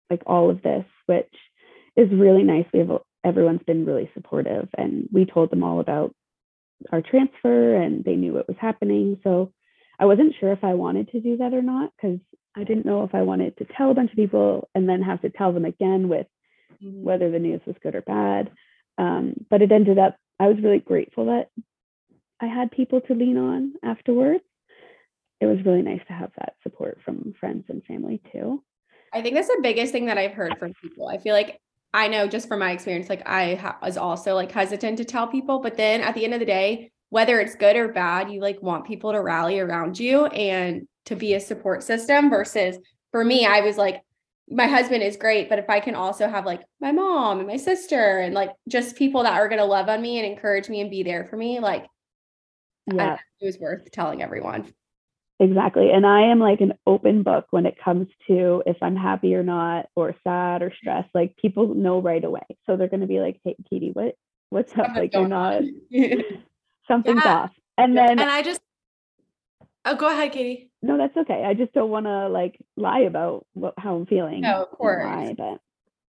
like 0.10 0.22
all 0.26 0.50
of 0.50 0.62
this, 0.62 0.86
which 1.06 1.34
is 1.96 2.10
really 2.12 2.44
nice. 2.44 2.66
We 2.74 2.80
have 2.80 2.92
everyone's 3.24 3.64
been 3.68 3.86
really 3.86 4.10
supportive 4.14 4.70
and 4.78 5.08
we 5.12 5.26
told 5.26 5.52
them 5.52 5.64
all 5.64 5.80
about 5.80 6.14
our 6.92 7.02
transfer 7.02 7.76
and 7.76 8.04
they 8.04 8.16
knew 8.16 8.34
what 8.34 8.48
was 8.48 8.58
happening. 8.60 9.20
So 9.24 9.52
I 10.02 10.06
wasn't 10.06 10.34
sure 10.40 10.52
if 10.52 10.64
I 10.64 10.74
wanted 10.74 11.10
to 11.12 11.22
do 11.22 11.38
that 11.38 11.54
or 11.54 11.62
not 11.62 11.92
because 11.96 12.20
I 12.58 12.64
didn't 12.64 12.88
know 12.88 13.04
if 13.04 13.14
I 13.14 13.22
wanted 13.22 13.56
to 13.58 13.66
tell 13.78 13.92
a 13.92 13.94
bunch 13.94 14.10
of 14.10 14.16
people 14.16 14.68
and 14.74 14.90
then 14.90 15.04
have 15.04 15.22
to 15.22 15.30
tell 15.30 15.54
them 15.54 15.64
again 15.64 16.10
with 16.10 16.26
Mhm. 16.82 17.04
whether 17.04 17.30
the 17.30 17.38
news 17.38 17.62
was 17.68 17.78
good 17.84 17.94
or 17.94 18.02
bad. 18.02 18.52
Um, 18.98 19.46
but 19.50 19.62
it 19.62 19.72
ended 19.72 20.00
up, 20.00 20.18
I 20.40 20.48
was 20.48 20.60
really 20.60 20.80
grateful 20.80 21.26
that 21.26 21.50
I 22.40 22.48
had 22.48 22.72
people 22.72 23.02
to 23.02 23.14
lean 23.14 23.38
on 23.38 23.76
afterwards. 23.84 24.44
It 25.40 25.46
was 25.46 25.64
really 25.64 25.84
nice 25.84 26.02
to 26.08 26.14
have 26.14 26.32
that 26.40 26.56
support 26.64 27.00
from 27.06 27.34
friends 27.40 27.66
and 27.70 27.84
family 27.86 28.22
too. 28.32 28.64
I 29.14 29.22
think 29.22 29.36
that's 29.36 29.48
the 29.50 29.60
biggest 29.62 29.92
thing 29.92 30.08
that 30.08 30.18
I've 30.18 30.34
heard 30.34 30.58
from 30.58 30.74
people. 30.82 31.10
I 31.10 31.20
feel 31.20 31.36
like 31.36 31.60
I 31.94 32.08
know 32.08 32.26
just 32.28 32.48
from 32.48 32.60
my 32.60 32.72
experience, 32.72 33.08
like 33.10 33.28
I 33.28 33.56
ha- 33.56 33.78
was 33.84 33.98
also 33.98 34.34
like 34.34 34.52
hesitant 34.52 34.98
to 34.98 35.06
tell 35.06 35.28
people, 35.28 35.60
but 35.60 35.78
then 35.78 36.02
at 36.02 36.16
the 36.16 36.24
end 36.24 36.34
of 36.34 36.40
the 36.40 36.46
day, 36.46 36.92
whether 37.12 37.40
it's 37.42 37.56
good 37.56 37.76
or 37.76 37.90
bad, 37.90 38.32
you 38.32 38.40
like 38.40 38.62
want 38.64 38.88
people 38.88 39.12
to 39.12 39.22
rally 39.22 39.60
around 39.60 40.00
you 40.00 40.26
and 40.28 40.88
to 41.06 41.16
be 41.16 41.34
a 41.34 41.40
support 41.40 41.84
system 41.84 42.30
versus 42.30 42.78
for 43.12 43.24
me, 43.24 43.46
I 43.46 43.60
was 43.60 43.78
like, 43.78 44.02
my 44.50 44.66
husband 44.66 45.04
is 45.04 45.18
great, 45.18 45.50
but 45.50 45.60
if 45.60 45.70
I 45.70 45.82
can 45.82 45.94
also 45.94 46.28
have 46.28 46.46
like 46.46 46.62
my 46.80 46.94
mom 46.94 47.40
and 47.40 47.48
my 47.48 47.58
sister 47.58 48.20
and 48.20 48.34
like 48.34 48.52
just 48.68 48.96
people 48.96 49.24
that 49.24 49.34
are 49.34 49.50
going 49.50 49.60
to 49.60 49.66
love 49.66 49.90
on 49.90 50.02
me 50.02 50.20
and 50.20 50.26
encourage 50.26 50.70
me 50.70 50.80
and 50.80 50.90
be 50.90 51.04
there 51.04 51.28
for 51.30 51.36
me, 51.36 51.60
like 51.60 51.86
Yeah, 52.92 53.18
it 53.42 53.46
was 53.46 53.60
worth 53.60 53.92
telling 53.92 54.22
everyone. 54.24 54.74
exactly. 55.42 55.92
And 55.92 56.06
I 56.06 56.32
am 56.32 56.40
like 56.40 56.62
an 56.62 56.74
open 56.88 57.24
book 57.24 57.48
when 57.50 57.66
it 57.66 57.76
comes 57.78 58.08
to 58.28 58.64
if 58.66 58.78
I'm 58.82 58.96
happy 58.96 59.36
or 59.36 59.44
not, 59.44 59.88
or 59.96 60.16
sad 60.24 60.62
or 60.62 60.72
stressed. 60.74 61.10
Like 61.14 61.36
people 61.36 61.76
know 61.76 62.02
right 62.02 62.24
away. 62.24 62.46
So 62.66 62.78
they're 62.78 62.88
going 62.88 63.02
to 63.02 63.08
be 63.08 63.20
like, 63.20 63.42
hey, 63.44 63.58
Katie, 63.70 63.92
what, 63.92 64.16
what's 64.50 64.72
up? 64.78 64.96
Like 64.96 65.14
you're 65.14 65.28
not. 65.28 65.62
something's 66.88 67.24
Yeah. 67.24 67.36
off. 67.36 67.52
And 67.78 67.98
then, 67.98 68.20
And 68.20 68.30
I 68.30 68.42
just, 68.42 68.62
oh, 69.86 69.96
go 69.96 70.08
ahead, 70.08 70.32
Katie. 70.32 70.72
no, 70.82 70.98
that's 70.98 71.16
okay. 71.18 71.44
I 71.46 71.54
just 71.54 71.74
don't 71.74 71.90
want 71.90 72.06
to 72.06 72.28
like 72.30 72.60
lie 72.78 73.02
about 73.02 73.46
what, 73.54 73.74
how 73.78 73.96
I'm 73.96 74.06
feeling. 74.06 74.42
No, 74.42 74.64
of 74.64 74.72
course. 74.72 75.04
why, 75.04 75.34
but 75.38 75.60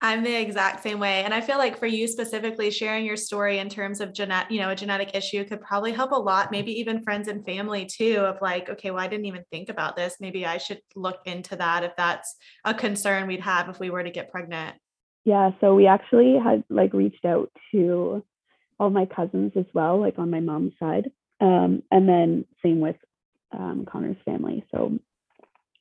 I'm 0.01 0.23
the 0.23 0.33
exact 0.33 0.81
same 0.81 0.97
way. 0.99 1.25
And 1.25 1.33
I 1.33 1.41
feel 1.41 1.57
like 1.57 1.77
for 1.77 1.85
you 1.85 2.07
specifically, 2.07 2.71
sharing 2.71 3.05
your 3.05 3.17
story 3.17 3.59
in 3.59 3.67
terms 3.67 3.99
of 3.99 4.13
genetic, 4.13 4.49
you 4.49 4.61
know, 4.61 4.69
a 4.69 4.75
genetic 4.75 5.13
issue 5.13 5.43
could 5.43 5.59
probably 5.59 5.91
help 5.91 6.11
a 6.11 6.15
lot, 6.15 6.51
maybe 6.51 6.71
even 6.79 7.03
friends 7.03 7.27
and 7.27 7.45
family 7.45 7.85
too, 7.85 8.19
of 8.19 8.37
like, 8.41 8.69
okay, 8.69 8.91
well, 8.91 9.03
I 9.03 9.07
didn't 9.07 9.25
even 9.25 9.43
think 9.51 9.67
about 9.67 9.97
this. 9.97 10.15
Maybe 10.21 10.45
I 10.45 10.57
should 10.57 10.79
look 10.95 11.19
into 11.25 11.57
that 11.57 11.83
if 11.83 11.91
that's 11.97 12.37
a 12.63 12.73
concern 12.73 13.27
we'd 13.27 13.41
have 13.41 13.67
if 13.67 13.79
we 13.81 13.89
were 13.89 14.03
to 14.03 14.09
get 14.09 14.31
pregnant. 14.31 14.77
Yeah, 15.25 15.51
so 15.59 15.75
we 15.75 15.85
actually 15.85 16.37
had 16.41 16.63
like 16.69 16.93
reached 16.93 17.25
out 17.25 17.51
to 17.73 18.23
all 18.79 18.89
my 18.89 19.05
cousins 19.05 19.53
as 19.55 19.65
well, 19.73 19.99
like 19.99 20.17
on 20.17 20.29
my 20.29 20.39
mom's 20.39 20.73
side. 20.79 21.11
Um, 21.41 21.83
and 21.91 22.07
then 22.07 22.45
same 22.63 22.79
with 22.79 22.95
um, 23.51 23.85
Connor's 23.89 24.17
family. 24.25 24.65
So 24.71 24.97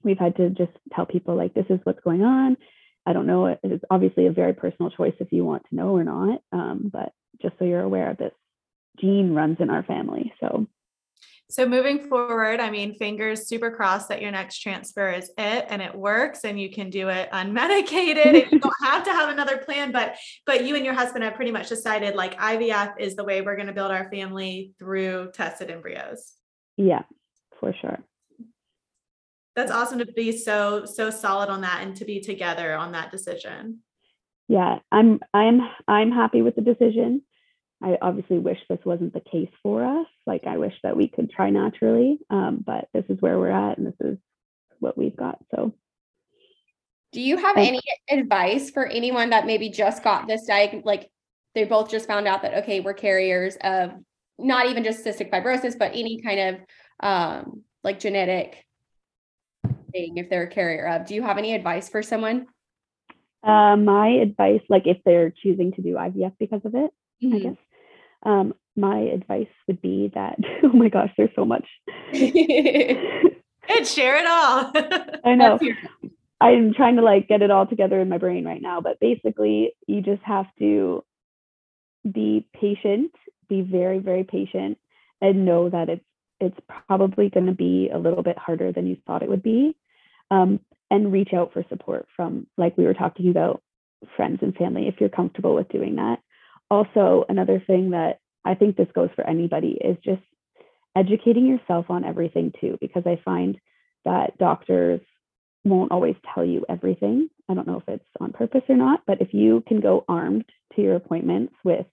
we've 0.03 0.19
had 0.19 0.37
to 0.37 0.51
just 0.51 0.73
tell 0.95 1.07
people 1.07 1.37
like 1.37 1.55
this 1.55 1.67
is 1.71 1.81
what's 1.85 2.01
going 2.01 2.23
on. 2.23 2.57
I 3.07 3.13
don't 3.13 3.27
know. 3.27 3.47
It's 3.63 3.85
obviously 3.91 4.27
a 4.27 4.33
very 4.33 4.53
personal 4.53 4.91
choice 4.91 5.15
if 5.19 5.33
you 5.33 5.45
want 5.45 5.65
to 5.69 5.77
know 5.77 5.97
or 5.97 6.05
not. 6.05 6.43
Um, 6.53 6.91
but 6.93 7.13
just 7.41 7.55
so 7.59 7.65
you're 7.65 7.81
aware, 7.81 8.11
of 8.11 8.19
this 8.19 8.33
gene 9.01 9.33
runs 9.35 9.59
in 9.61 9.71
our 9.71 9.83
family. 9.83 10.33
So 10.41 10.67
So 11.51 11.67
moving 11.67 11.99
forward, 12.09 12.61
I 12.61 12.71
mean, 12.71 12.95
fingers 12.95 13.49
super 13.49 13.71
crossed 13.71 14.11
that 14.11 14.21
your 14.21 14.31
next 14.31 14.59
transfer 14.59 15.11
is 15.11 15.31
it 15.39 15.65
and 15.71 15.81
it 15.81 15.95
works 15.95 16.45
and 16.45 16.61
you 16.61 16.71
can 16.71 16.91
do 16.91 17.09
it 17.09 17.31
unmedicated 17.31 18.27
and 18.27 18.53
you 18.53 18.59
don't 18.61 18.75
have 18.83 19.03
to 19.05 19.11
have 19.13 19.31
another 19.31 19.57
plan. 19.57 19.91
But 19.91 20.17
but 20.45 20.67
you 20.67 20.77
and 20.77 20.85
your 20.85 20.93
husband 20.93 21.25
have 21.25 21.35
pretty 21.35 21.51
much 21.53 21.71
decided 21.71 22.15
like 22.15 22.39
IVF 22.39 23.01
is 23.01 23.17
the 23.17 23.25
way 23.25 23.41
we're 23.41 23.57
going 23.57 23.69
to 23.69 23.73
build 23.73 23.91
our 23.91 24.11
family 24.11 24.73
through 24.79 25.31
tested 25.33 25.71
embryos. 25.71 26.35
yeah, 26.77 27.03
for 27.59 27.73
sure. 27.81 27.99
That's 29.57 29.73
awesome 29.73 29.99
to 30.01 30.07
be 30.07 30.37
so 30.37 30.85
so 30.85 31.09
solid 31.11 31.49
on 31.49 31.63
that 31.63 31.83
and 31.83 31.97
to 31.97 32.05
be 32.05 32.21
together 32.21 32.75
on 32.75 32.93
that 32.93 33.11
decision. 33.11 33.81
yeah 34.49 34.79
i'm 34.93 35.21
i'm 35.35 35.61
i'm 35.87 36.13
happy 36.13 36.43
with 36.43 36.57
the 36.57 36.63
decision 36.63 37.23
i 37.83 37.97
obviously 38.03 38.39
wish 38.39 38.59
this 38.69 38.79
wasn't 38.85 39.13
the 39.13 39.21
case 39.21 39.51
for 39.63 39.85
us 39.85 40.07
like 40.27 40.45
i 40.47 40.57
wish 40.59 40.75
that 40.83 40.97
we 40.97 41.09
could 41.09 41.31
try 41.31 41.51
naturally 41.51 42.19
um, 42.31 42.63
but 42.65 42.89
this 42.93 43.05
is 43.09 43.21
where 43.21 43.39
we're 43.39 43.51
at 43.51 43.79
and 43.79 43.87
this 43.87 44.01
is 44.01 44.19
what 44.81 44.97
we've 44.99 45.17
got 45.17 45.39
so 45.55 45.73
Do 47.13 47.21
you 47.21 47.37
have 47.39 47.55
Thank- 47.55 47.69
any 47.69 47.81
advice 48.21 48.71
for 48.71 48.87
anyone 48.87 49.31
that 49.31 49.47
maybe 49.47 49.71
just 49.71 50.03
got 50.05 50.27
this 50.27 50.49
diag 50.49 50.85
like 50.85 51.11
they 51.55 51.65
both 51.65 51.91
just 51.91 52.07
found 52.07 52.29
out 52.29 52.43
that 52.43 52.55
okay, 52.65 52.81
we're 52.81 52.93
carriers 52.95 53.57
of 53.65 53.93
not 54.39 54.67
even 54.67 54.85
just 54.85 55.05
cystic 55.05 55.31
fibrosis, 55.31 55.77
but 55.77 55.93
any 55.95 56.21
kind 56.21 56.39
of 56.41 56.61
um, 57.01 57.63
like 57.83 57.99
genetic 57.99 58.65
thing 59.91 60.19
if 60.19 60.29
they're 60.31 60.45
a 60.45 60.49
carrier 60.51 60.87
of. 60.87 61.07
Do 61.07 61.15
you 61.17 61.23
have 61.23 61.39
any 61.39 61.55
advice 61.55 61.89
for 61.89 62.03
someone? 62.03 62.47
Uh, 63.43 63.77
my 63.77 64.09
advice, 64.11 64.61
like 64.69 64.87
if 64.87 64.99
they're 65.05 65.31
choosing 65.43 65.73
to 65.73 65.83
do 65.83 65.95
IVF 65.95 66.33
because 66.39 66.61
of 66.65 66.75
it, 66.75 66.91
I 67.23 67.27
Mhm. 67.27 67.43
guess. 67.43 67.57
Um, 68.25 68.55
my 68.77 68.99
advice 68.99 69.49
would 69.67 69.83
be 69.83 70.11
that, 70.15 70.39
oh 70.63 70.69
my 70.69 70.89
gosh, 70.89 71.11
there's 71.17 71.31
so 71.35 71.45
much. 71.45 71.67
and 72.13 73.87
share 73.87 74.19
it 74.19 74.27
all. 74.27 74.73
I 75.25 75.35
know. 75.35 75.53
Let's 75.53 75.63
hear 75.63 75.77
it. 76.03 76.11
I'm 76.41 76.73
trying 76.73 76.97
to 76.97 77.03
like 77.03 77.27
get 77.27 77.43
it 77.43 77.51
all 77.51 77.67
together 77.67 78.01
in 78.01 78.09
my 78.09 78.19
brain 78.19 78.45
right 78.45 78.63
now, 78.63 78.81
but 78.81 79.01
basically, 79.01 79.73
you 79.87 80.03
just 80.03 80.23
have 80.23 80.47
to 80.61 81.05
be 82.11 82.47
patient, 82.55 83.11
be 83.49 83.63
very, 83.63 83.99
very 83.99 84.23
patient, 84.23 84.79
and 85.21 85.45
know 85.45 85.69
that 85.69 85.89
it's 85.89 86.05
it's 86.41 86.59
probably 86.87 87.29
going 87.31 87.47
to 87.47 87.53
be 87.53 87.91
a 87.93 87.99
little 87.99 88.23
bit 88.23 88.39
harder 88.39 88.71
than 88.71 88.87
you 88.87 88.97
thought 89.05 89.25
it 89.25 89.29
would 89.29 89.43
be, 89.43 89.77
um, 90.31 90.61
and 90.91 91.13
reach 91.13 91.33
out 91.33 91.53
for 91.53 91.65
support 91.69 92.07
from 92.15 92.47
like 92.57 92.77
we 92.79 92.85
were 92.85 92.95
talking 92.95 93.31
about 93.31 93.61
friends 94.17 94.39
and 94.43 94.55
family 94.55 94.87
if 94.87 94.95
you're 95.01 95.09
comfortable 95.09 95.57
with 95.57 95.69
doing 95.69 95.97
that. 95.97 96.21
Also, 96.71 97.25
another 97.29 97.63
thing 97.67 97.91
that 97.91 98.21
I 98.45 98.55
think 98.55 98.77
this 98.77 98.89
goes 98.95 99.11
for 99.15 99.27
anybody 99.27 99.79
is 99.83 99.97
just 100.05 100.23
educating 100.97 101.47
yourself 101.47 101.87
on 101.91 102.05
everything 102.05 102.53
too, 102.61 102.77
because 102.81 103.05
I 103.07 103.21
find 103.25 103.59
that 104.05 104.37
doctors 104.39 105.01
won't 105.65 105.93
always 105.93 106.17
tell 106.35 106.45
you 106.45 106.65
everything. 106.69 107.29
I 107.49 107.55
don't 107.55 107.67
know 107.67 107.79
if 107.79 107.89
it's 107.89 108.05
on 108.21 108.33
purpose 108.33 108.63
or 108.69 108.77
not, 108.77 109.03
but 109.07 109.21
if 109.21 109.33
you 109.33 109.63
can 109.67 109.81
go 109.81 110.05
armed 110.09 110.45
to 110.75 110.83
your 110.83 110.97
appointments 110.97 111.55
with 111.65 111.87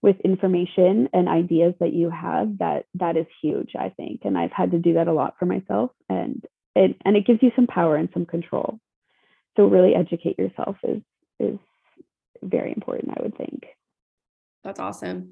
with 0.00 0.20
information 0.20 1.08
and 1.12 1.28
ideas 1.28 1.74
that 1.80 1.92
you 1.92 2.08
have, 2.08 2.58
that 2.58 2.86
that 2.94 3.16
is 3.16 3.26
huge, 3.42 3.72
I 3.76 3.88
think. 3.90 4.20
And 4.24 4.38
I've 4.38 4.52
had 4.52 4.70
to 4.70 4.78
do 4.78 4.94
that 4.94 5.08
a 5.08 5.12
lot 5.12 5.34
for 5.38 5.46
myself 5.46 5.90
and 6.08 6.44
it 6.74 6.96
and 7.04 7.16
it 7.16 7.26
gives 7.26 7.42
you 7.42 7.50
some 7.56 7.66
power 7.66 7.96
and 7.96 8.08
some 8.12 8.26
control. 8.26 8.78
So 9.56 9.64
really 9.64 9.94
educate 9.94 10.38
yourself 10.38 10.76
is 10.84 11.02
is 11.40 11.58
very 12.42 12.72
important, 12.72 13.16
I 13.18 13.22
would 13.22 13.36
think. 13.36 13.64
That's 14.68 14.80
awesome. 14.80 15.30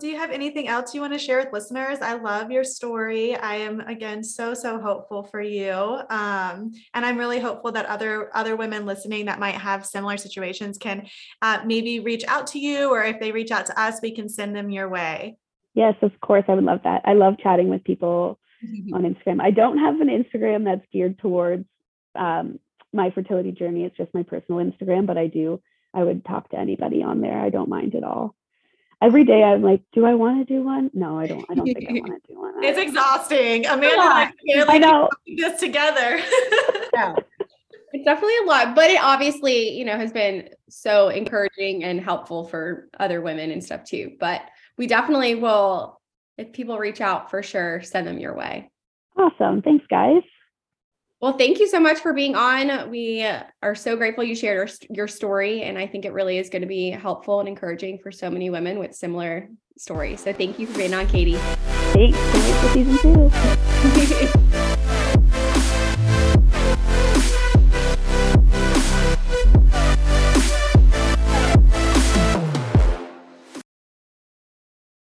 Do 0.00 0.08
you 0.08 0.16
have 0.16 0.30
anything 0.30 0.66
else 0.66 0.94
you 0.94 1.02
want 1.02 1.12
to 1.12 1.18
share 1.18 1.38
with 1.38 1.52
listeners? 1.52 1.98
I 2.00 2.14
love 2.14 2.50
your 2.50 2.64
story. 2.64 3.36
I 3.36 3.56
am 3.56 3.80
again 3.80 4.24
so 4.24 4.54
so 4.54 4.80
hopeful 4.80 5.22
for 5.22 5.42
you, 5.42 5.70
um, 6.08 6.72
and 6.94 7.04
I'm 7.04 7.18
really 7.18 7.40
hopeful 7.40 7.72
that 7.72 7.84
other 7.84 8.34
other 8.34 8.56
women 8.56 8.86
listening 8.86 9.26
that 9.26 9.38
might 9.38 9.56
have 9.56 9.84
similar 9.84 10.16
situations 10.16 10.78
can 10.78 11.06
uh, 11.42 11.60
maybe 11.66 12.00
reach 12.00 12.24
out 12.26 12.46
to 12.48 12.58
you, 12.58 12.88
or 12.88 13.04
if 13.04 13.20
they 13.20 13.32
reach 13.32 13.50
out 13.50 13.66
to 13.66 13.78
us, 13.78 14.00
we 14.02 14.12
can 14.12 14.30
send 14.30 14.56
them 14.56 14.70
your 14.70 14.88
way. 14.88 15.36
Yes, 15.74 15.94
of 16.00 16.18
course, 16.22 16.44
I 16.48 16.54
would 16.54 16.64
love 16.64 16.80
that. 16.84 17.02
I 17.04 17.12
love 17.12 17.34
chatting 17.38 17.68
with 17.68 17.84
people 17.84 18.38
on 18.94 19.02
Instagram. 19.02 19.42
I 19.42 19.50
don't 19.50 19.76
have 19.76 20.00
an 20.00 20.08
Instagram 20.08 20.64
that's 20.64 20.86
geared 20.90 21.18
towards 21.18 21.66
um, 22.14 22.58
my 22.94 23.10
fertility 23.10 23.52
journey. 23.52 23.84
It's 23.84 23.98
just 23.98 24.14
my 24.14 24.22
personal 24.22 24.64
Instagram, 24.64 25.06
but 25.06 25.18
I 25.18 25.26
do. 25.26 25.60
I 25.92 26.02
would 26.02 26.24
talk 26.24 26.48
to 26.50 26.58
anybody 26.58 27.02
on 27.02 27.20
there. 27.20 27.38
I 27.38 27.50
don't 27.50 27.68
mind 27.68 27.94
at 27.94 28.04
all. 28.04 28.34
Every 29.02 29.24
day, 29.24 29.42
I'm 29.42 29.62
like, 29.62 29.80
do 29.92 30.04
I 30.04 30.14
want 30.14 30.46
to 30.46 30.54
do 30.54 30.62
one? 30.62 30.90
No, 30.92 31.18
I 31.18 31.26
don't. 31.26 31.44
I 31.50 31.54
don't 31.54 31.64
think 31.64 31.88
I 31.88 31.92
want 32.08 32.22
to 32.22 32.32
do 32.32 32.38
one. 32.38 32.62
It's 32.62 32.78
exhausting, 32.78 33.66
Amanda. 33.66 33.96
lot. 33.96 34.14
Like, 34.14 34.34
barely 34.46 34.74
I 34.74 34.78
know. 34.78 35.08
put 35.10 35.36
this 35.36 35.60
together. 35.60 36.20
Yeah. 36.92 37.14
It's 37.92 38.04
definitely 38.04 38.36
a 38.44 38.46
lot, 38.46 38.74
but 38.74 38.90
it 38.90 39.00
obviously, 39.02 39.70
you 39.70 39.84
know, 39.84 39.96
has 39.96 40.12
been 40.12 40.48
so 40.68 41.08
encouraging 41.08 41.82
and 41.84 42.00
helpful 42.00 42.44
for 42.44 42.88
other 42.98 43.20
women 43.20 43.50
and 43.52 43.62
stuff 43.64 43.84
too. 43.84 44.16
But 44.20 44.42
we 44.76 44.86
definitely 44.88 45.36
will, 45.36 46.00
if 46.36 46.52
people 46.52 46.78
reach 46.78 47.00
out 47.00 47.30
for 47.30 47.42
sure, 47.42 47.80
send 47.82 48.06
them 48.08 48.18
your 48.18 48.34
way. 48.36 48.70
Awesome. 49.16 49.62
Thanks, 49.62 49.86
guys. 49.88 50.22
Well, 51.20 51.36
thank 51.36 51.58
you 51.58 51.68
so 51.68 51.78
much 51.78 51.98
for 51.98 52.14
being 52.14 52.34
on. 52.34 52.88
We 52.88 53.26
are 53.62 53.74
so 53.74 53.94
grateful 53.94 54.24
you 54.24 54.34
shared 54.34 54.56
your, 54.56 54.96
your 54.96 55.08
story. 55.08 55.62
And 55.62 55.76
I 55.76 55.86
think 55.86 56.06
it 56.06 56.14
really 56.14 56.38
is 56.38 56.48
going 56.48 56.62
to 56.62 56.68
be 56.68 56.90
helpful 56.90 57.40
and 57.40 57.48
encouraging 57.48 57.98
for 57.98 58.10
so 58.10 58.30
many 58.30 58.48
women 58.48 58.78
with 58.78 58.94
similar 58.94 59.50
stories. 59.76 60.22
So 60.22 60.32
thank 60.32 60.58
you 60.58 60.66
for 60.66 60.78
being 60.78 60.94
on, 60.94 61.06
Katie. 61.08 61.36
Thanks. 61.92 62.16
Can't 62.16 62.56
for 62.56 62.68
season 62.72 62.98
two. 62.98 64.50